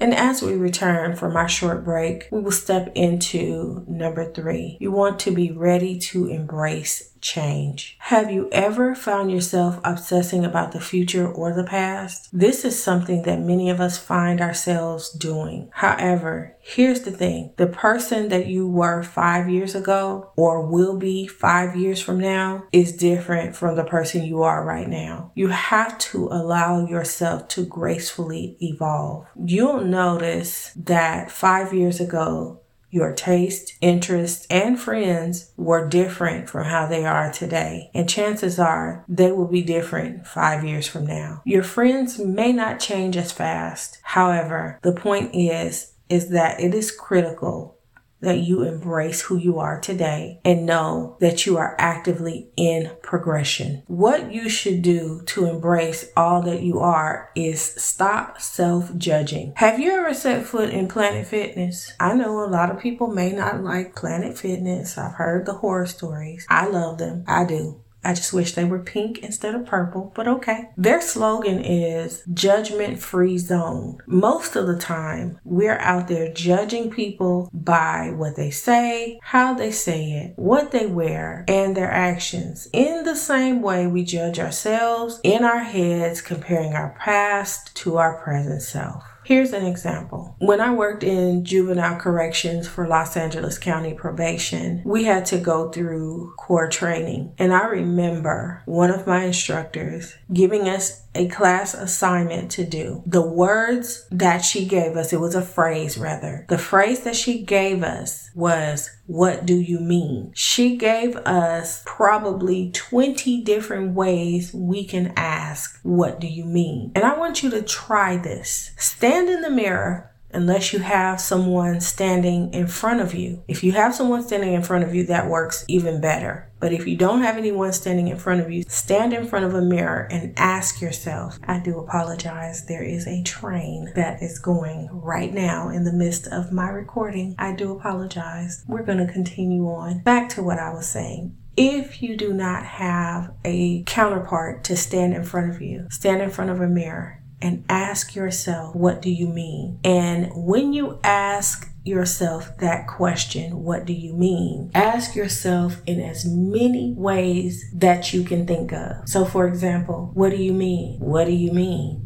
And 0.04 0.14
as 0.14 0.42
we 0.42 0.52
return 0.52 1.16
from 1.16 1.34
our 1.34 1.48
short 1.48 1.82
break, 1.82 2.28
we 2.30 2.38
will 2.38 2.52
step 2.52 2.92
into 2.94 3.86
number 3.88 4.30
three. 4.30 4.76
You 4.78 4.92
want 4.92 5.18
to 5.20 5.30
be 5.30 5.50
ready 5.50 5.98
to 6.00 6.26
embrace 6.28 7.13
change. 7.24 7.96
Have 8.00 8.30
you 8.30 8.48
ever 8.52 8.94
found 8.94 9.32
yourself 9.32 9.80
obsessing 9.82 10.44
about 10.44 10.72
the 10.72 10.80
future 10.80 11.26
or 11.26 11.52
the 11.52 11.64
past? 11.64 12.28
This 12.32 12.64
is 12.64 12.80
something 12.80 13.22
that 13.22 13.40
many 13.40 13.70
of 13.70 13.80
us 13.80 13.96
find 13.98 14.40
ourselves 14.40 15.10
doing. 15.10 15.70
However, 15.72 16.54
here's 16.60 17.00
the 17.00 17.10
thing 17.10 17.52
the 17.56 17.66
person 17.66 18.28
that 18.28 18.46
you 18.46 18.68
were 18.68 19.02
five 19.02 19.48
years 19.48 19.74
ago 19.74 20.32
or 20.36 20.66
will 20.66 20.98
be 20.98 21.26
five 21.26 21.74
years 21.74 22.00
from 22.00 22.20
now 22.20 22.64
is 22.72 22.96
different 22.96 23.56
from 23.56 23.74
the 23.74 23.84
person 23.84 24.24
you 24.24 24.42
are 24.42 24.62
right 24.62 24.88
now. 24.88 25.32
You 25.34 25.48
have 25.48 25.96
to 26.10 26.28
allow 26.28 26.86
yourself 26.86 27.48
to 27.48 27.64
gracefully 27.64 28.58
evolve. 28.60 29.26
You'll 29.42 29.80
notice 29.80 30.72
that 30.76 31.30
five 31.30 31.72
years 31.72 32.00
ago, 32.00 32.60
your 32.94 33.12
taste, 33.12 33.74
interests, 33.80 34.46
and 34.48 34.78
friends 34.78 35.50
were 35.56 35.88
different 35.88 36.48
from 36.48 36.64
how 36.64 36.86
they 36.86 37.04
are 37.04 37.32
today. 37.32 37.90
And 37.92 38.08
chances 38.08 38.56
are 38.60 39.04
they 39.08 39.32
will 39.32 39.48
be 39.48 39.62
different 39.62 40.28
five 40.28 40.64
years 40.64 40.86
from 40.86 41.04
now. 41.04 41.42
Your 41.44 41.64
friends 41.64 42.20
may 42.20 42.52
not 42.52 42.78
change 42.78 43.16
as 43.16 43.32
fast. 43.32 43.98
However, 44.04 44.78
the 44.82 44.92
point 44.92 45.34
is, 45.34 45.94
is 46.08 46.28
that 46.28 46.60
it 46.60 46.72
is 46.72 46.92
critical 46.92 47.76
that 48.24 48.40
you 48.40 48.62
embrace 48.62 49.22
who 49.22 49.36
you 49.36 49.58
are 49.58 49.80
today 49.80 50.40
and 50.44 50.66
know 50.66 51.16
that 51.20 51.46
you 51.46 51.56
are 51.56 51.76
actively 51.78 52.48
in 52.56 52.90
progression. 53.02 53.82
What 53.86 54.32
you 54.32 54.48
should 54.48 54.82
do 54.82 55.22
to 55.26 55.46
embrace 55.46 56.10
all 56.16 56.42
that 56.42 56.62
you 56.62 56.80
are 56.80 57.30
is 57.34 57.60
stop 57.60 58.40
self 58.40 58.96
judging. 58.96 59.52
Have 59.56 59.78
you 59.78 59.92
ever 59.92 60.14
set 60.14 60.44
foot 60.44 60.70
in 60.70 60.88
Planet 60.88 61.26
Fitness? 61.26 61.92
I 62.00 62.14
know 62.14 62.42
a 62.44 62.48
lot 62.48 62.70
of 62.70 62.80
people 62.80 63.08
may 63.08 63.32
not 63.32 63.62
like 63.62 63.94
Planet 63.94 64.36
Fitness. 64.36 64.98
I've 64.98 65.14
heard 65.14 65.46
the 65.46 65.54
horror 65.54 65.86
stories. 65.86 66.46
I 66.48 66.66
love 66.66 66.98
them. 66.98 67.24
I 67.26 67.44
do. 67.44 67.83
I 68.04 68.14
just 68.14 68.32
wish 68.32 68.52
they 68.52 68.64
were 68.64 68.78
pink 68.78 69.18
instead 69.18 69.54
of 69.54 69.66
purple, 69.66 70.12
but 70.14 70.28
okay. 70.28 70.70
Their 70.76 71.00
slogan 71.00 71.60
is 71.60 72.22
judgment 72.32 72.98
free 72.98 73.38
zone. 73.38 73.98
Most 74.06 74.56
of 74.56 74.66
the 74.66 74.78
time, 74.78 75.38
we're 75.44 75.78
out 75.78 76.08
there 76.08 76.32
judging 76.32 76.90
people 76.90 77.50
by 77.52 78.12
what 78.14 78.36
they 78.36 78.50
say, 78.50 79.18
how 79.22 79.54
they 79.54 79.70
say 79.70 80.12
it, 80.12 80.32
what 80.36 80.70
they 80.70 80.86
wear, 80.86 81.44
and 81.48 81.76
their 81.76 81.90
actions. 81.90 82.68
In 82.72 83.04
the 83.04 83.16
same 83.16 83.62
way, 83.62 83.86
we 83.86 84.04
judge 84.04 84.38
ourselves 84.38 85.20
in 85.22 85.44
our 85.44 85.62
heads, 85.62 86.20
comparing 86.20 86.74
our 86.74 86.96
past 86.98 87.74
to 87.76 87.96
our 87.96 88.22
present 88.22 88.62
self. 88.62 89.04
Here's 89.24 89.52
an 89.54 89.64
example. 89.64 90.36
When 90.38 90.60
I 90.60 90.72
worked 90.72 91.02
in 91.02 91.44
juvenile 91.44 91.98
corrections 91.98 92.68
for 92.68 92.86
Los 92.86 93.16
Angeles 93.16 93.58
County 93.58 93.94
probation, 93.94 94.82
we 94.84 95.04
had 95.04 95.24
to 95.26 95.38
go 95.38 95.70
through 95.70 96.34
core 96.36 96.68
training. 96.68 97.32
And 97.38 97.52
I 97.52 97.64
remember 97.64 98.62
one 98.66 98.90
of 98.90 99.06
my 99.06 99.24
instructors 99.24 100.14
giving 100.32 100.68
us 100.68 101.04
a 101.14 101.28
class 101.28 101.74
assignment 101.74 102.50
to 102.50 102.64
do. 102.64 103.02
The 103.06 103.26
words 103.26 104.06
that 104.10 104.38
she 104.38 104.66
gave 104.66 104.96
us, 104.96 105.12
it 105.12 105.20
was 105.20 105.34
a 105.34 105.42
phrase 105.42 105.96
rather. 105.96 106.44
The 106.48 106.58
phrase 106.58 107.00
that 107.04 107.16
she 107.16 107.42
gave 107.42 107.82
us 107.82 108.30
was, 108.34 108.90
What 109.06 109.46
do 109.46 109.54
you 109.54 109.78
mean? 109.80 110.32
She 110.34 110.76
gave 110.76 111.16
us 111.18 111.82
probably 111.86 112.70
20 112.72 113.42
different 113.42 113.94
ways 113.94 114.52
we 114.52 114.84
can 114.84 115.12
ask, 115.16 115.78
What 115.82 116.20
do 116.20 116.26
you 116.26 116.44
mean? 116.44 116.92
And 116.94 117.04
I 117.04 117.16
want 117.16 117.42
you 117.42 117.50
to 117.50 117.62
try 117.62 118.16
this. 118.16 118.72
Stand 118.76 119.13
in 119.22 119.42
the 119.42 119.50
mirror 119.50 120.14
unless 120.34 120.72
you 120.72 120.80
have 120.80 121.20
someone 121.20 121.80
standing 121.80 122.52
in 122.52 122.66
front 122.66 123.00
of 123.00 123.14
you. 123.14 123.42
If 123.46 123.62
you 123.62 123.72
have 123.72 123.94
someone 123.94 124.22
standing 124.22 124.52
in 124.52 124.62
front 124.62 124.84
of 124.84 124.94
you, 124.94 125.06
that 125.06 125.28
works 125.28 125.64
even 125.68 126.00
better. 126.00 126.50
But 126.60 126.72
if 126.72 126.86
you 126.86 126.96
don't 126.96 127.22
have 127.22 127.36
anyone 127.36 127.72
standing 127.72 128.08
in 128.08 128.18
front 128.18 128.40
of 128.40 128.50
you, 128.50 128.64
stand 128.66 129.12
in 129.12 129.26
front 129.26 129.44
of 129.44 129.54
a 129.54 129.62
mirror 129.62 130.08
and 130.10 130.32
ask 130.36 130.80
yourself, 130.80 131.38
I 131.44 131.60
do 131.60 131.78
apologize. 131.78 132.66
There 132.66 132.82
is 132.82 133.06
a 133.06 133.22
train 133.22 133.92
that 133.94 134.22
is 134.22 134.38
going 134.38 134.88
right 134.90 135.32
now 135.32 135.68
in 135.68 135.84
the 135.84 135.92
midst 135.92 136.26
of 136.26 136.52
my 136.52 136.68
recording. 136.68 137.34
I 137.38 137.54
do 137.54 137.72
apologize. 137.72 138.64
We're 138.66 138.82
going 138.82 139.06
to 139.06 139.12
continue 139.12 139.68
on. 139.68 140.00
Back 140.00 140.30
to 140.30 140.42
what 140.42 140.58
I 140.58 140.72
was 140.72 140.86
saying. 140.86 141.36
If 141.56 142.02
you 142.02 142.16
do 142.16 142.32
not 142.32 142.64
have 142.64 143.32
a 143.44 143.84
counterpart 143.84 144.64
to 144.64 144.76
stand 144.76 145.14
in 145.14 145.22
front 145.22 145.54
of 145.54 145.62
you, 145.62 145.86
stand 145.90 146.20
in 146.20 146.30
front 146.30 146.50
of 146.50 146.60
a 146.60 146.66
mirror 146.66 147.20
and 147.40 147.64
ask 147.68 148.14
yourself, 148.14 148.74
what 148.74 149.02
do 149.02 149.10
you 149.10 149.28
mean? 149.28 149.78
And 149.84 150.30
when 150.34 150.72
you 150.72 150.98
ask 151.04 151.70
yourself 151.84 152.56
that 152.58 152.86
question, 152.86 153.62
what 153.62 153.84
do 153.84 153.92
you 153.92 154.14
mean? 154.14 154.70
Ask 154.74 155.14
yourself 155.14 155.82
in 155.86 156.00
as 156.00 156.24
many 156.24 156.94
ways 156.96 157.64
that 157.74 158.12
you 158.12 158.24
can 158.24 158.46
think 158.46 158.72
of. 158.72 159.08
So, 159.08 159.24
for 159.24 159.46
example, 159.46 160.10
what 160.14 160.30
do 160.30 160.36
you 160.36 160.52
mean? 160.52 160.98
What 161.00 161.26
do 161.26 161.32
you 161.32 161.52
mean? 161.52 162.00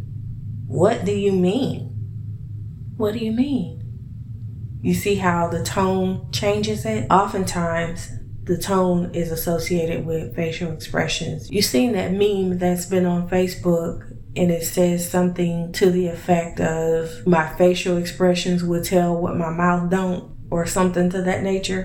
What 0.66 1.04
do 1.04 1.12
you 1.12 1.32
mean? 1.32 1.94
What 2.96 3.12
do 3.12 3.20
you 3.20 3.32
mean? 3.32 3.76
You 4.82 4.94
see 4.94 5.16
how 5.16 5.48
the 5.48 5.62
tone 5.62 6.30
changes 6.32 6.84
it? 6.84 7.06
Oftentimes, 7.10 8.10
the 8.48 8.56
tone 8.56 9.14
is 9.14 9.30
associated 9.30 10.06
with 10.06 10.34
facial 10.34 10.72
expressions. 10.72 11.50
You've 11.50 11.66
seen 11.66 11.92
that 11.92 12.12
meme 12.12 12.58
that's 12.58 12.86
been 12.86 13.04
on 13.04 13.28
Facebook 13.28 14.07
and 14.38 14.50
it 14.52 14.62
says 14.62 15.10
something 15.10 15.72
to 15.72 15.90
the 15.90 16.06
effect 16.06 16.60
of 16.60 17.26
my 17.26 17.48
facial 17.56 17.96
expressions 17.96 18.62
will 18.62 18.84
tell 18.84 19.20
what 19.20 19.36
my 19.36 19.50
mouth 19.50 19.90
don't 19.90 20.36
or 20.48 20.64
something 20.64 21.10
to 21.10 21.22
that 21.22 21.42
nature. 21.42 21.84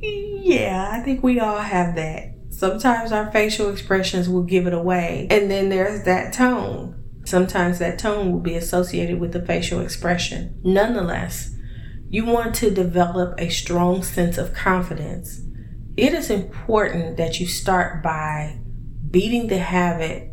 yeah, 0.00 0.90
I 0.92 1.00
think 1.00 1.24
we 1.24 1.40
all 1.40 1.58
have 1.58 1.96
that. 1.96 2.36
Sometimes 2.50 3.10
our 3.10 3.32
facial 3.32 3.70
expressions 3.70 4.28
will 4.28 4.44
give 4.44 4.68
it 4.68 4.72
away. 4.72 5.26
And 5.28 5.50
then 5.50 5.68
there's 5.70 6.04
that 6.04 6.32
tone. 6.32 7.02
Sometimes 7.24 7.80
that 7.80 7.98
tone 7.98 8.30
will 8.30 8.40
be 8.40 8.54
associated 8.54 9.18
with 9.18 9.32
the 9.32 9.44
facial 9.44 9.80
expression. 9.80 10.60
Nonetheless, 10.62 11.50
you 12.08 12.24
want 12.24 12.54
to 12.56 12.70
develop 12.70 13.34
a 13.38 13.48
strong 13.48 14.04
sense 14.04 14.38
of 14.38 14.54
confidence 14.54 15.42
it 15.96 16.14
is 16.14 16.30
important 16.30 17.16
that 17.16 17.40
you 17.40 17.46
start 17.46 18.02
by 18.02 18.58
beating 19.10 19.48
the 19.48 19.58
habit 19.58 20.30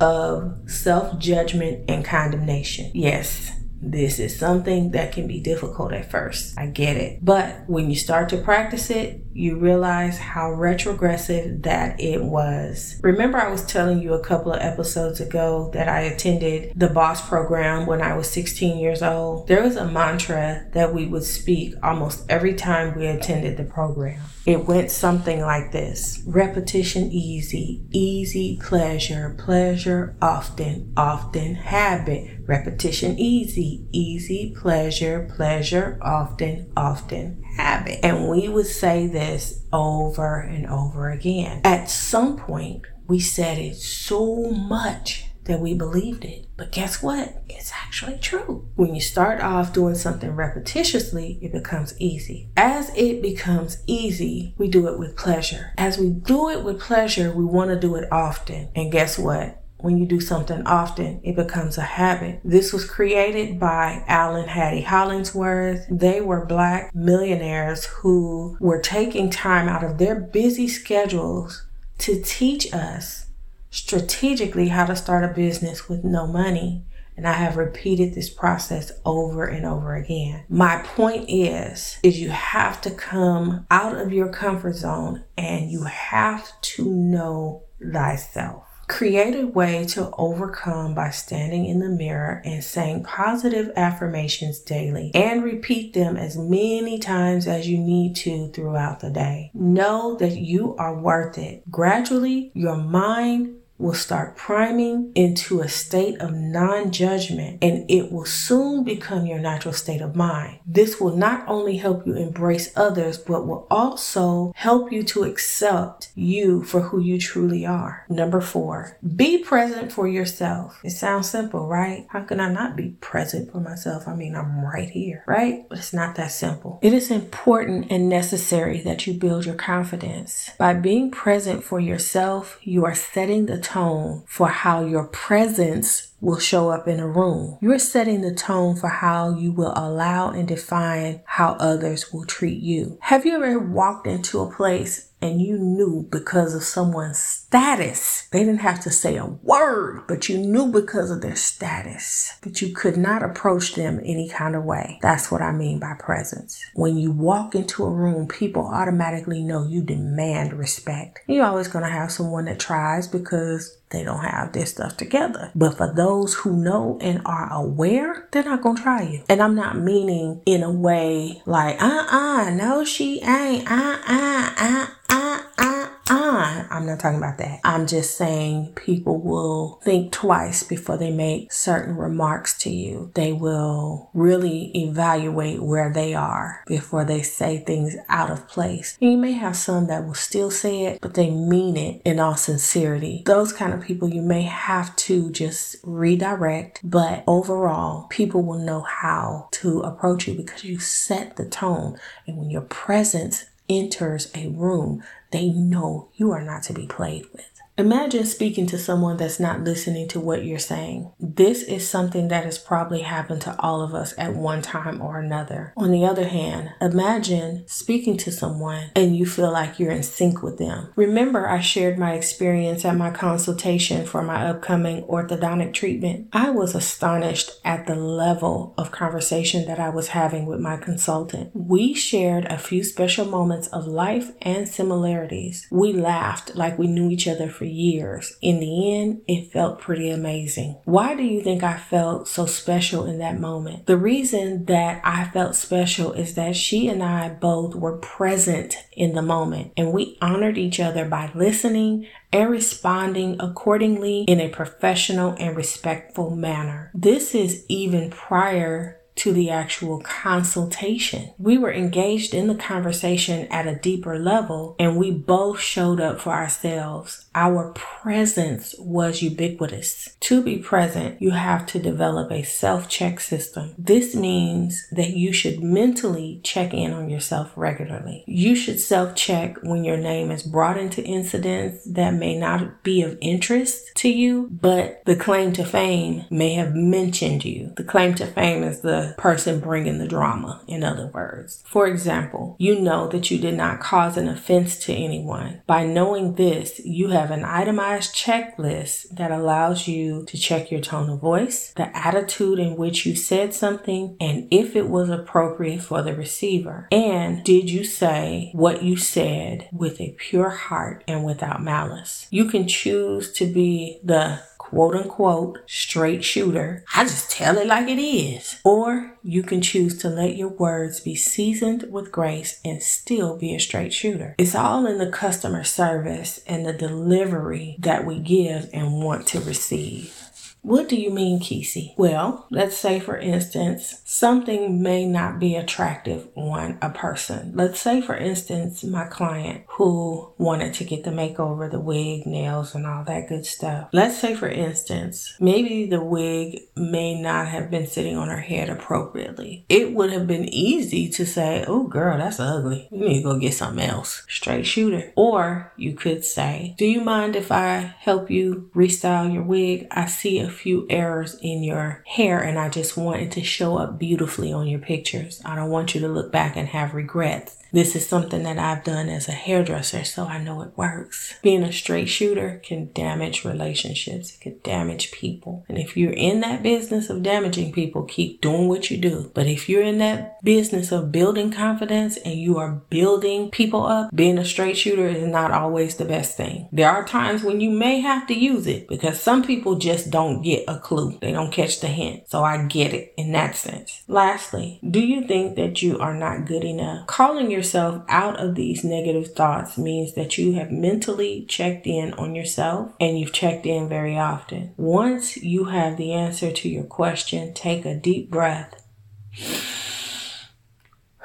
of 0.00 0.58
self 0.66 1.18
judgment 1.18 1.88
and 1.88 2.04
condemnation. 2.04 2.90
Yes, 2.94 3.52
this 3.80 4.18
is 4.18 4.38
something 4.38 4.92
that 4.92 5.12
can 5.12 5.26
be 5.26 5.40
difficult 5.40 5.92
at 5.92 6.10
first. 6.10 6.58
I 6.58 6.66
get 6.66 6.96
it. 6.96 7.24
But 7.24 7.68
when 7.68 7.90
you 7.90 7.96
start 7.96 8.28
to 8.30 8.38
practice 8.38 8.90
it, 8.90 9.23
you 9.34 9.58
realize 9.58 10.16
how 10.16 10.52
retrogressive 10.52 11.62
that 11.62 12.00
it 12.00 12.22
was. 12.22 13.00
Remember, 13.02 13.38
I 13.38 13.50
was 13.50 13.64
telling 13.66 14.00
you 14.00 14.14
a 14.14 14.22
couple 14.22 14.52
of 14.52 14.62
episodes 14.62 15.20
ago 15.20 15.70
that 15.74 15.88
I 15.88 16.02
attended 16.02 16.72
the 16.78 16.88
Boss 16.88 17.26
program 17.28 17.86
when 17.86 18.00
I 18.00 18.16
was 18.16 18.30
16 18.30 18.78
years 18.78 19.02
old. 19.02 19.48
There 19.48 19.62
was 19.62 19.76
a 19.76 19.86
mantra 19.86 20.66
that 20.72 20.94
we 20.94 21.06
would 21.06 21.24
speak 21.24 21.74
almost 21.82 22.24
every 22.28 22.54
time 22.54 22.96
we 22.96 23.06
attended 23.06 23.56
the 23.56 23.64
program. 23.64 24.20
It 24.46 24.66
went 24.66 24.90
something 24.90 25.40
like 25.40 25.72
this 25.72 26.22
repetition 26.26 27.10
easy, 27.10 27.82
easy 27.90 28.58
pleasure, 28.62 29.34
pleasure 29.38 30.16
often, 30.20 30.92
often 30.96 31.54
habit. 31.54 32.30
Repetition 32.46 33.18
easy, 33.18 33.86
easy 33.90 34.54
pleasure, 34.54 35.30
pleasure 35.34 35.98
often, 36.02 36.70
often 36.76 37.42
habit. 37.56 38.00
And 38.02 38.28
we 38.28 38.48
would 38.48 38.66
say 38.66 39.06
this 39.24 39.62
over 39.72 40.40
and 40.40 40.66
over 40.66 41.10
again. 41.10 41.60
At 41.64 41.90
some 41.90 42.36
point, 42.36 42.82
we 43.06 43.20
said 43.20 43.58
it 43.58 43.76
so 43.76 44.50
much 44.50 45.26
that 45.44 45.60
we 45.60 45.74
believed 45.74 46.24
it. 46.24 46.46
But 46.56 46.72
guess 46.72 47.02
what? 47.02 47.42
It's 47.48 47.72
actually 47.72 48.18
true. 48.18 48.68
When 48.76 48.94
you 48.94 49.00
start 49.00 49.40
off 49.40 49.72
doing 49.72 49.94
something 49.94 50.30
repetitiously, 50.30 51.42
it 51.42 51.52
becomes 51.52 51.94
easy. 52.00 52.48
As 52.56 52.90
it 52.96 53.20
becomes 53.20 53.82
easy, 53.86 54.54
we 54.56 54.68
do 54.68 54.88
it 54.88 54.98
with 54.98 55.16
pleasure. 55.16 55.72
As 55.76 55.98
we 55.98 56.10
do 56.10 56.48
it 56.48 56.64
with 56.64 56.80
pleasure, 56.80 57.30
we 57.32 57.44
want 57.44 57.70
to 57.70 57.78
do 57.78 57.96
it 57.96 58.10
often. 58.10 58.70
And 58.74 58.92
guess 58.92 59.18
what? 59.18 59.63
When 59.84 59.98
you 59.98 60.06
do 60.06 60.18
something 60.18 60.66
often, 60.66 61.20
it 61.22 61.36
becomes 61.36 61.76
a 61.76 61.82
habit. 61.82 62.40
This 62.42 62.72
was 62.72 62.88
created 62.88 63.60
by 63.60 64.02
Al 64.08 64.34
and 64.34 64.48
Hattie 64.48 64.80
Hollingsworth. 64.80 65.84
They 65.90 66.22
were 66.22 66.46
black 66.46 66.94
millionaires 66.94 67.84
who 67.84 68.56
were 68.60 68.80
taking 68.80 69.28
time 69.28 69.68
out 69.68 69.84
of 69.84 69.98
their 69.98 70.18
busy 70.18 70.68
schedules 70.68 71.66
to 71.98 72.18
teach 72.22 72.72
us 72.72 73.26
strategically 73.68 74.68
how 74.68 74.86
to 74.86 74.96
start 74.96 75.22
a 75.22 75.34
business 75.34 75.86
with 75.86 76.02
no 76.02 76.26
money. 76.26 76.86
And 77.14 77.28
I 77.28 77.32
have 77.32 77.58
repeated 77.58 78.14
this 78.14 78.30
process 78.30 78.90
over 79.04 79.44
and 79.44 79.66
over 79.66 79.94
again. 79.96 80.44
My 80.48 80.78
point 80.78 81.26
is, 81.28 81.98
is 82.02 82.18
you 82.18 82.30
have 82.30 82.80
to 82.80 82.90
come 82.90 83.66
out 83.70 83.98
of 83.98 84.14
your 84.14 84.30
comfort 84.30 84.76
zone 84.76 85.24
and 85.36 85.70
you 85.70 85.82
have 85.82 86.58
to 86.62 86.88
know 86.88 87.64
thyself. 87.92 88.73
Create 88.86 89.34
a 89.34 89.46
way 89.46 89.84
to 89.86 90.10
overcome 90.18 90.94
by 90.94 91.10
standing 91.10 91.64
in 91.66 91.80
the 91.80 91.88
mirror 91.88 92.42
and 92.44 92.62
saying 92.62 93.02
positive 93.04 93.70
affirmations 93.76 94.60
daily 94.60 95.10
and 95.14 95.42
repeat 95.42 95.94
them 95.94 96.16
as 96.16 96.36
many 96.36 96.98
times 96.98 97.46
as 97.46 97.66
you 97.68 97.78
need 97.78 98.14
to 98.14 98.48
throughout 98.48 99.00
the 99.00 99.10
day. 99.10 99.50
Know 99.54 100.16
that 100.16 100.36
you 100.36 100.76
are 100.76 100.94
worth 100.94 101.38
it. 101.38 101.62
Gradually, 101.70 102.50
your 102.54 102.76
mind 102.76 103.56
will 103.78 103.94
start 103.94 104.36
priming 104.36 105.10
into 105.14 105.60
a 105.60 105.68
state 105.68 106.20
of 106.20 106.32
non 106.32 106.92
judgment 106.92 107.58
and 107.62 107.90
it 107.90 108.12
will 108.12 108.24
soon 108.24 108.84
become 108.84 109.26
your 109.26 109.38
natural 109.38 109.74
state 109.74 110.00
of 110.00 110.14
mind. 110.14 110.58
This 110.64 111.00
will 111.00 111.16
not 111.16 111.46
only 111.48 111.76
help 111.78 112.06
you 112.06 112.14
embrace 112.14 112.72
others, 112.76 113.18
but 113.18 113.46
will 113.46 113.66
also 113.70 114.52
help 114.56 114.92
you 114.92 115.02
to 115.02 115.24
accept 115.24 116.10
you 116.14 116.62
for 116.62 116.80
who 116.82 117.00
you 117.00 117.18
truly 117.18 117.66
are. 117.66 118.04
Number 118.08 118.40
four, 118.40 118.98
be 119.16 119.38
present 119.38 119.92
for 119.92 120.06
yourself. 120.06 120.80
It 120.84 120.90
sounds 120.90 121.28
simple, 121.28 121.66
right? 121.66 122.06
How 122.10 122.22
can 122.22 122.40
I 122.40 122.52
not 122.52 122.76
be 122.76 122.90
present 123.00 123.50
for 123.50 123.60
myself? 123.60 124.06
I 124.06 124.14
mean, 124.14 124.36
I'm 124.36 124.64
right 124.64 124.88
here, 124.88 125.24
right? 125.26 125.68
But 125.68 125.78
it's 125.78 125.92
not 125.92 126.14
that 126.16 126.30
simple. 126.30 126.78
It 126.82 126.92
is 126.92 127.10
important 127.10 127.90
and 127.90 128.08
necessary 128.08 128.80
that 128.82 129.06
you 129.06 129.14
build 129.14 129.46
your 129.46 129.54
confidence. 129.54 130.50
By 130.58 130.74
being 130.74 131.10
present 131.10 131.64
for 131.64 131.80
yourself, 131.80 132.58
you 132.62 132.84
are 132.84 132.94
setting 132.94 133.46
the 133.46 133.63
tone 133.64 134.22
for 134.26 134.48
how 134.48 134.84
your 134.84 135.06
presence 135.08 136.12
will 136.20 136.38
show 136.38 136.70
up 136.70 136.86
in 136.86 137.00
a 137.00 137.08
room. 137.08 137.58
You're 137.60 137.78
setting 137.78 138.20
the 138.20 138.34
tone 138.34 138.76
for 138.76 138.88
how 138.88 139.36
you 139.36 139.52
will 139.52 139.72
allow 139.74 140.30
and 140.30 140.46
define 140.46 141.22
how 141.26 141.52
others 141.54 142.12
will 142.12 142.24
treat 142.24 142.62
you. 142.62 142.98
Have 143.02 143.26
you 143.26 143.34
ever 143.34 143.58
walked 143.58 144.06
into 144.06 144.40
a 144.40 144.50
place 144.50 145.10
and 145.24 145.40
you 145.40 145.56
knew 145.56 146.06
because 146.10 146.54
of 146.54 146.62
someone's 146.62 147.18
status, 147.18 148.28
they 148.30 148.40
didn't 148.40 148.58
have 148.60 148.78
to 148.80 148.90
say 148.90 149.16
a 149.16 149.24
word, 149.24 150.02
but 150.06 150.28
you 150.28 150.36
knew 150.36 150.70
because 150.70 151.10
of 151.10 151.22
their 151.22 151.34
status 151.34 152.36
that 152.42 152.60
you 152.60 152.74
could 152.74 152.98
not 152.98 153.22
approach 153.22 153.74
them 153.74 154.00
any 154.04 154.28
kind 154.28 154.54
of 154.54 154.64
way. 154.64 154.98
That's 155.00 155.32
what 155.32 155.40
I 155.40 155.50
mean 155.50 155.78
by 155.78 155.94
presence. 155.98 156.62
When 156.74 156.98
you 156.98 157.10
walk 157.10 157.54
into 157.54 157.84
a 157.84 157.90
room, 157.90 158.28
people 158.28 158.66
automatically 158.66 159.42
know 159.42 159.66
you 159.66 159.82
demand 159.82 160.52
respect. 160.52 161.20
You're 161.26 161.46
always 161.46 161.68
going 161.68 161.86
to 161.86 161.90
have 161.90 162.12
someone 162.12 162.44
that 162.44 162.60
tries 162.60 163.08
because 163.08 163.78
they 163.94 164.04
don't 164.04 164.24
have 164.24 164.52
their 164.52 164.66
stuff 164.66 164.96
together. 164.96 165.50
But 165.54 165.76
for 165.76 165.92
those 165.92 166.34
who 166.34 166.56
know 166.56 166.98
and 167.00 167.22
are 167.24 167.52
aware, 167.52 168.28
they're 168.32 168.44
not 168.44 168.62
gonna 168.62 168.80
try 168.80 169.02
you. 169.02 169.22
And 169.28 169.42
I'm 169.42 169.54
not 169.54 169.78
meaning 169.78 170.42
in 170.46 170.62
a 170.62 170.70
way 170.70 171.42
like, 171.46 171.80
uh 171.82 172.06
uh, 172.10 172.50
no, 172.50 172.84
she 172.84 173.20
ain't, 173.22 173.70
uh 173.70 173.98
uh, 174.06 174.50
uh 174.58 174.86
uh, 175.10 175.42
uh 175.58 175.73
uh, 176.10 176.64
I'm 176.68 176.86
not 176.86 177.00
talking 177.00 177.18
about 177.18 177.38
that. 177.38 177.60
I'm 177.64 177.86
just 177.86 178.16
saying 178.16 178.72
people 178.74 179.20
will 179.20 179.80
think 179.82 180.12
twice 180.12 180.62
before 180.62 180.98
they 180.98 181.10
make 181.10 181.52
certain 181.52 181.96
remarks 181.96 182.58
to 182.58 182.70
you. 182.70 183.10
They 183.14 183.32
will 183.32 184.10
really 184.12 184.70
evaluate 184.76 185.62
where 185.62 185.92
they 185.92 186.14
are 186.14 186.62
before 186.66 187.04
they 187.04 187.22
say 187.22 187.58
things 187.58 187.96
out 188.08 188.30
of 188.30 188.46
place. 188.48 188.98
And 189.00 189.12
you 189.12 189.16
may 189.18 189.32
have 189.32 189.56
some 189.56 189.86
that 189.86 190.06
will 190.06 190.14
still 190.14 190.50
say 190.50 190.84
it, 190.84 191.00
but 191.00 191.14
they 191.14 191.30
mean 191.30 191.76
it 191.76 192.02
in 192.04 192.20
all 192.20 192.36
sincerity. 192.36 193.22
Those 193.24 193.52
kind 193.52 193.72
of 193.72 193.80
people 193.82 194.08
you 194.08 194.22
may 194.22 194.42
have 194.42 194.94
to 194.96 195.30
just 195.30 195.76
redirect, 195.82 196.80
but 196.84 197.24
overall, 197.26 198.06
people 198.08 198.42
will 198.42 198.58
know 198.58 198.82
how 198.82 199.48
to 199.52 199.80
approach 199.80 200.28
you 200.28 200.34
because 200.34 200.64
you 200.64 200.78
set 200.78 201.36
the 201.36 201.46
tone. 201.46 201.98
And 202.26 202.36
when 202.36 202.50
your 202.50 202.62
presence 202.62 203.46
enters 203.68 204.30
a 204.34 204.48
room, 204.48 205.02
they 205.34 205.48
know 205.48 206.08
you 206.14 206.30
are 206.30 206.40
not 206.40 206.62
to 206.62 206.72
be 206.72 206.86
played 206.86 207.26
with. 207.32 207.53
Imagine 207.76 208.24
speaking 208.24 208.66
to 208.68 208.78
someone 208.78 209.16
that's 209.16 209.40
not 209.40 209.62
listening 209.64 210.06
to 210.06 210.20
what 210.20 210.44
you're 210.44 210.60
saying. 210.60 211.12
This 211.18 211.64
is 211.64 211.88
something 211.88 212.28
that 212.28 212.44
has 212.44 212.56
probably 212.56 213.00
happened 213.00 213.40
to 213.42 213.60
all 213.60 213.82
of 213.82 213.94
us 213.94 214.14
at 214.16 214.36
one 214.36 214.62
time 214.62 215.02
or 215.02 215.18
another. 215.18 215.72
On 215.76 215.90
the 215.90 216.04
other 216.04 216.28
hand, 216.28 216.70
imagine 216.80 217.64
speaking 217.66 218.16
to 218.18 218.30
someone 218.30 218.92
and 218.94 219.16
you 219.16 219.26
feel 219.26 219.50
like 219.50 219.80
you're 219.80 219.90
in 219.90 220.04
sync 220.04 220.40
with 220.40 220.56
them. 220.58 220.92
Remember, 220.94 221.48
I 221.48 221.58
shared 221.58 221.98
my 221.98 222.12
experience 222.12 222.84
at 222.84 222.96
my 222.96 223.10
consultation 223.10 224.06
for 224.06 224.22
my 224.22 224.46
upcoming 224.46 225.02
orthodontic 225.06 225.74
treatment. 225.74 226.28
I 226.32 226.50
was 226.50 226.76
astonished 226.76 227.50
at 227.64 227.88
the 227.88 227.96
level 227.96 228.74
of 228.78 228.92
conversation 228.92 229.66
that 229.66 229.80
I 229.80 229.88
was 229.88 230.08
having 230.08 230.46
with 230.46 230.60
my 230.60 230.76
consultant. 230.76 231.50
We 231.54 231.92
shared 231.92 232.44
a 232.44 232.56
few 232.56 232.84
special 232.84 233.24
moments 233.24 233.66
of 233.68 233.88
life 233.88 234.30
and 234.42 234.68
similarities. 234.68 235.66
We 235.72 235.92
laughed 235.92 236.54
like 236.54 236.78
we 236.78 236.86
knew 236.86 237.10
each 237.10 237.26
other 237.26 237.48
for 237.48 237.63
for 237.64 237.70
years. 237.70 238.36
In 238.42 238.60
the 238.60 238.94
end, 238.94 239.22
it 239.26 239.50
felt 239.50 239.80
pretty 239.80 240.10
amazing. 240.10 240.76
Why 240.84 241.14
do 241.14 241.22
you 241.22 241.42
think 241.42 241.62
I 241.62 241.78
felt 241.78 242.28
so 242.28 242.44
special 242.44 243.06
in 243.06 243.18
that 243.18 243.40
moment? 243.40 243.86
The 243.86 243.96
reason 243.96 244.66
that 244.66 245.00
I 245.02 245.24
felt 245.24 245.54
special 245.54 246.12
is 246.12 246.34
that 246.34 246.56
she 246.56 246.88
and 246.88 247.02
I 247.02 247.30
both 247.30 247.74
were 247.74 247.96
present 247.96 248.76
in 248.92 249.14
the 249.14 249.22
moment 249.22 249.72
and 249.78 249.92
we 249.92 250.18
honored 250.20 250.58
each 250.58 250.78
other 250.78 251.06
by 251.06 251.30
listening 251.34 252.06
and 252.32 252.50
responding 252.50 253.36
accordingly 253.40 254.24
in 254.24 254.40
a 254.40 254.48
professional 254.48 255.34
and 255.38 255.56
respectful 255.56 256.36
manner. 256.36 256.90
This 256.92 257.34
is 257.34 257.64
even 257.68 258.10
prior 258.10 259.00
to 259.16 259.32
the 259.32 259.50
actual 259.50 260.00
consultation. 260.00 261.32
We 261.38 261.58
were 261.58 261.72
engaged 261.72 262.34
in 262.34 262.48
the 262.48 262.54
conversation 262.54 263.46
at 263.48 263.66
a 263.66 263.76
deeper 263.76 264.18
level 264.18 264.76
and 264.78 264.96
we 264.96 265.10
both 265.10 265.60
showed 265.60 266.00
up 266.00 266.20
for 266.20 266.32
ourselves 266.32 267.24
our 267.34 267.72
presence 267.72 268.74
was 268.78 269.22
ubiquitous. 269.22 270.16
To 270.20 270.42
be 270.42 270.58
present, 270.58 271.20
you 271.20 271.30
have 271.30 271.66
to 271.66 271.78
develop 271.78 272.30
a 272.30 272.42
self 272.42 272.88
check 272.88 273.20
system. 273.20 273.74
This 273.76 274.14
means 274.14 274.86
that 274.92 275.10
you 275.10 275.32
should 275.32 275.62
mentally 275.62 276.40
check 276.44 276.72
in 276.72 276.92
on 276.92 277.10
yourself 277.10 277.52
regularly. 277.56 278.24
You 278.26 278.54
should 278.54 278.80
self 278.80 279.16
check 279.16 279.56
when 279.62 279.84
your 279.84 279.96
name 279.96 280.30
is 280.30 280.42
brought 280.42 280.78
into 280.78 281.04
incidents 281.04 281.84
that 281.86 282.14
may 282.14 282.38
not 282.38 282.82
be 282.82 283.02
of 283.02 283.18
interest 283.20 283.94
to 283.96 284.08
you, 284.08 284.48
but 284.50 285.02
the 285.04 285.16
claim 285.16 285.52
to 285.54 285.64
fame 285.64 286.24
may 286.30 286.54
have 286.54 286.74
mentioned 286.74 287.44
you. 287.44 287.72
The 287.76 287.84
claim 287.84 288.14
to 288.14 288.26
fame 288.26 288.62
is 288.62 288.80
the 288.80 289.03
person 289.18 289.60
bringing 289.60 289.98
the 289.98 290.08
drama, 290.08 290.62
in 290.66 290.84
other 290.84 291.06
words. 291.08 291.62
For 291.66 291.86
example, 291.86 292.56
you 292.58 292.80
know 292.80 293.08
that 293.08 293.30
you 293.30 293.38
did 293.38 293.54
not 293.54 293.80
cause 293.80 294.16
an 294.16 294.28
offense 294.28 294.78
to 294.84 294.92
anyone. 294.92 295.62
By 295.66 295.84
knowing 295.84 296.34
this, 296.34 296.80
you 296.84 297.08
have 297.08 297.30
an 297.30 297.44
itemized 297.44 298.14
checklist 298.14 299.08
that 299.16 299.30
allows 299.30 299.88
you 299.88 300.24
to 300.26 300.38
check 300.38 300.70
your 300.70 300.80
tone 300.80 301.10
of 301.10 301.20
voice, 301.20 301.72
the 301.72 301.96
attitude 301.96 302.58
in 302.58 302.76
which 302.76 303.06
you 303.06 303.16
said 303.16 303.54
something, 303.54 304.16
and 304.20 304.48
if 304.50 304.76
it 304.76 304.88
was 304.88 305.10
appropriate 305.10 305.82
for 305.82 306.02
the 306.02 306.14
receiver. 306.14 306.88
And 306.90 307.44
did 307.44 307.70
you 307.70 307.84
say 307.84 308.50
what 308.54 308.82
you 308.82 308.96
said 308.96 309.68
with 309.72 310.00
a 310.00 310.14
pure 310.18 310.50
heart 310.50 311.04
and 311.06 311.24
without 311.24 311.62
malice? 311.62 312.26
You 312.30 312.46
can 312.46 312.66
choose 312.68 313.32
to 313.32 313.46
be 313.46 314.00
the 314.02 314.40
quote 314.64 314.94
unquote 314.94 315.58
straight 315.66 316.24
shooter. 316.24 316.84
I 316.96 317.04
just 317.04 317.30
tell 317.30 317.58
it 317.58 317.66
like 317.66 317.86
it 317.88 318.00
is. 318.00 318.60
Or 318.64 319.16
you 319.22 319.42
can 319.42 319.60
choose 319.60 319.98
to 319.98 320.08
let 320.08 320.36
your 320.36 320.48
words 320.48 321.00
be 321.00 321.14
seasoned 321.14 321.84
with 321.90 322.10
grace 322.10 322.60
and 322.64 322.82
still 322.82 323.36
be 323.36 323.54
a 323.54 323.60
straight 323.60 323.92
shooter. 323.92 324.34
It's 324.38 324.54
all 324.54 324.86
in 324.86 324.98
the 324.98 325.10
customer 325.10 325.64
service 325.64 326.42
and 326.46 326.64
the 326.64 326.72
delivery 326.72 327.76
that 327.78 328.06
we 328.06 328.18
give 328.18 328.70
and 328.72 329.02
want 329.02 329.26
to 329.28 329.40
receive. 329.40 330.23
What 330.64 330.88
do 330.88 330.96
you 330.96 331.10
mean, 331.10 331.40
Keci? 331.40 331.92
Well, 331.98 332.46
let's 332.50 332.74
say, 332.74 332.98
for 332.98 333.18
instance, 333.18 334.00
something 334.06 334.82
may 334.82 335.04
not 335.04 335.38
be 335.38 335.56
attractive 335.56 336.26
on 336.34 336.78
a 336.80 336.88
person. 336.88 337.52
Let's 337.54 337.78
say, 337.78 338.00
for 338.00 338.16
instance, 338.16 338.82
my 338.82 339.04
client 339.04 339.64
who 339.68 340.32
wanted 340.38 340.72
to 340.74 340.84
get 340.84 341.04
the 341.04 341.10
makeover, 341.10 341.70
the 341.70 341.78
wig, 341.78 342.24
nails, 342.24 342.74
and 342.74 342.86
all 342.86 343.04
that 343.04 343.28
good 343.28 343.44
stuff. 343.44 343.90
Let's 343.92 344.18
say, 344.18 344.34
for 344.34 344.48
instance, 344.48 345.36
maybe 345.38 345.84
the 345.84 346.02
wig 346.02 346.62
may 346.74 347.20
not 347.20 347.48
have 347.48 347.70
been 347.70 347.86
sitting 347.86 348.16
on 348.16 348.28
her 348.28 348.40
head 348.40 348.70
appropriately. 348.70 349.66
It 349.68 349.92
would 349.92 350.12
have 350.12 350.26
been 350.26 350.48
easy 350.48 351.10
to 351.10 351.26
say, 351.26 351.66
Oh, 351.68 351.88
girl, 351.88 352.16
that's 352.16 352.40
ugly. 352.40 352.88
You 352.90 353.00
need 353.00 353.18
to 353.18 353.34
go 353.34 353.38
get 353.38 353.52
something 353.52 353.84
else. 353.84 354.24
Straight 354.30 354.64
shooter. 354.64 355.12
Or 355.14 355.74
you 355.76 355.92
could 355.92 356.24
say, 356.24 356.74
Do 356.78 356.86
you 356.86 357.02
mind 357.02 357.36
if 357.36 357.52
I 357.52 357.94
help 357.98 358.30
you 358.30 358.70
restyle 358.74 359.30
your 359.30 359.42
wig? 359.42 359.88
I 359.90 360.06
see 360.06 360.38
a 360.38 360.53
few 360.54 360.86
errors 360.88 361.36
in 361.42 361.62
your 361.62 362.02
hair 362.06 362.40
and 362.40 362.58
I 362.58 362.68
just 362.68 362.96
want 362.96 363.20
it 363.20 363.32
to 363.32 363.42
show 363.42 363.76
up 363.76 363.98
beautifully 363.98 364.52
on 364.52 364.66
your 364.66 364.80
pictures. 364.80 365.42
I 365.44 365.56
don't 365.56 365.70
want 365.70 365.94
you 365.94 366.00
to 366.02 366.08
look 366.08 366.32
back 366.32 366.56
and 366.56 366.68
have 366.68 366.94
regrets. 366.94 367.58
This 367.74 367.96
is 367.96 368.06
something 368.06 368.44
that 368.44 368.56
I've 368.56 368.84
done 368.84 369.08
as 369.08 369.26
a 369.26 369.32
hairdresser, 369.32 370.04
so 370.04 370.26
I 370.26 370.38
know 370.38 370.62
it 370.62 370.76
works. 370.76 371.34
Being 371.42 371.64
a 371.64 371.72
straight 371.72 372.08
shooter 372.08 372.62
can 372.62 372.92
damage 372.92 373.44
relationships, 373.44 374.32
it 374.32 374.40
can 374.40 374.60
damage 374.62 375.10
people. 375.10 375.64
And 375.68 375.76
if 375.76 375.96
you're 375.96 376.12
in 376.12 376.38
that 376.38 376.62
business 376.62 377.10
of 377.10 377.24
damaging 377.24 377.72
people, 377.72 378.04
keep 378.04 378.40
doing 378.40 378.68
what 378.68 378.92
you 378.92 378.96
do. 378.96 379.32
But 379.34 379.48
if 379.48 379.68
you're 379.68 379.82
in 379.82 379.98
that 379.98 380.40
business 380.44 380.92
of 380.92 381.10
building 381.10 381.50
confidence 381.50 382.16
and 382.18 382.38
you 382.38 382.58
are 382.58 382.80
building 382.90 383.50
people 383.50 383.84
up, 383.84 384.14
being 384.14 384.38
a 384.38 384.44
straight 384.44 384.78
shooter 384.78 385.08
is 385.08 385.26
not 385.26 385.50
always 385.50 385.96
the 385.96 386.04
best 386.04 386.36
thing. 386.36 386.68
There 386.70 386.88
are 386.88 387.04
times 387.04 387.42
when 387.42 387.60
you 387.60 387.70
may 387.70 387.98
have 387.98 388.28
to 388.28 388.34
use 388.34 388.68
it 388.68 388.86
because 388.86 389.20
some 389.20 389.42
people 389.42 389.74
just 389.74 390.10
don't 390.10 390.42
get 390.42 390.62
a 390.68 390.78
clue, 390.78 391.18
they 391.20 391.32
don't 391.32 391.50
catch 391.50 391.80
the 391.80 391.88
hint. 391.88 392.28
So 392.28 392.44
I 392.44 392.66
get 392.66 392.94
it 392.94 393.14
in 393.16 393.32
that 393.32 393.56
sense. 393.56 394.04
Lastly, 394.06 394.78
do 394.88 395.00
you 395.00 395.26
think 395.26 395.56
that 395.56 395.82
you 395.82 395.98
are 395.98 396.14
not 396.14 396.46
good 396.46 396.62
enough? 396.62 397.08
Calling 397.08 397.50
your 397.50 397.63
yourself 397.64 398.04
out 398.10 398.38
of 398.38 398.54
these 398.56 398.84
negative 398.84 399.28
thoughts 399.34 399.78
means 399.78 400.12
that 400.12 400.36
you 400.36 400.52
have 400.52 400.70
mentally 400.70 401.46
checked 401.48 401.86
in 401.86 402.12
on 402.14 402.34
yourself 402.34 402.92
and 403.00 403.18
you've 403.18 403.32
checked 403.32 403.64
in 403.64 403.88
very 403.88 404.18
often. 404.18 404.74
Once 404.76 405.38
you 405.38 405.64
have 405.64 405.96
the 405.96 406.12
answer 406.12 406.52
to 406.52 406.68
your 406.68 406.84
question, 406.84 407.54
take 407.54 407.86
a 407.86 407.94
deep 407.94 408.30
breath 408.30 408.86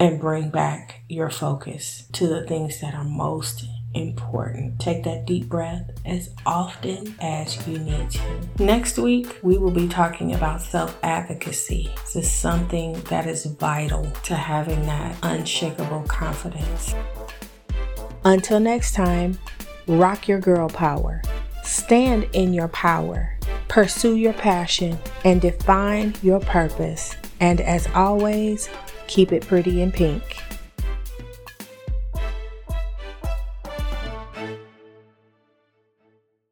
and 0.00 0.20
bring 0.20 0.50
back 0.50 1.02
your 1.08 1.30
focus 1.30 2.08
to 2.14 2.26
the 2.26 2.44
things 2.44 2.80
that 2.80 2.94
are 2.94 3.04
most 3.04 3.64
important. 3.94 4.78
Take 4.80 5.04
that 5.04 5.26
deep 5.26 5.48
breath 5.48 5.90
as 6.04 6.30
often 6.44 7.14
as 7.20 7.66
you 7.66 7.78
need 7.78 8.10
to. 8.10 8.40
Next 8.58 8.98
week, 8.98 9.38
we 9.42 9.58
will 9.58 9.70
be 9.70 9.88
talking 9.88 10.34
about 10.34 10.60
self 10.60 10.98
advocacy. 11.02 11.90
This 12.02 12.16
is 12.16 12.32
something 12.32 13.00
that 13.04 13.26
is 13.26 13.46
vital 13.46 14.10
to 14.24 14.34
having 14.34 14.84
that 14.86 15.16
unshakable 15.22 16.02
confidence. 16.02 16.94
Until 18.24 18.60
next 18.60 18.94
time, 18.94 19.38
rock 19.86 20.28
your 20.28 20.40
girl 20.40 20.68
power, 20.68 21.22
stand 21.62 22.26
in 22.32 22.54
your 22.54 22.68
power, 22.68 23.38
pursue 23.68 24.16
your 24.16 24.32
passion, 24.32 24.98
and 25.24 25.40
define 25.40 26.14
your 26.22 26.40
purpose. 26.40 27.16
And 27.40 27.60
as 27.60 27.86
always, 27.94 28.70
keep 29.06 29.32
it 29.32 29.46
pretty 29.46 29.82
in 29.82 29.92
pink. 29.92 30.43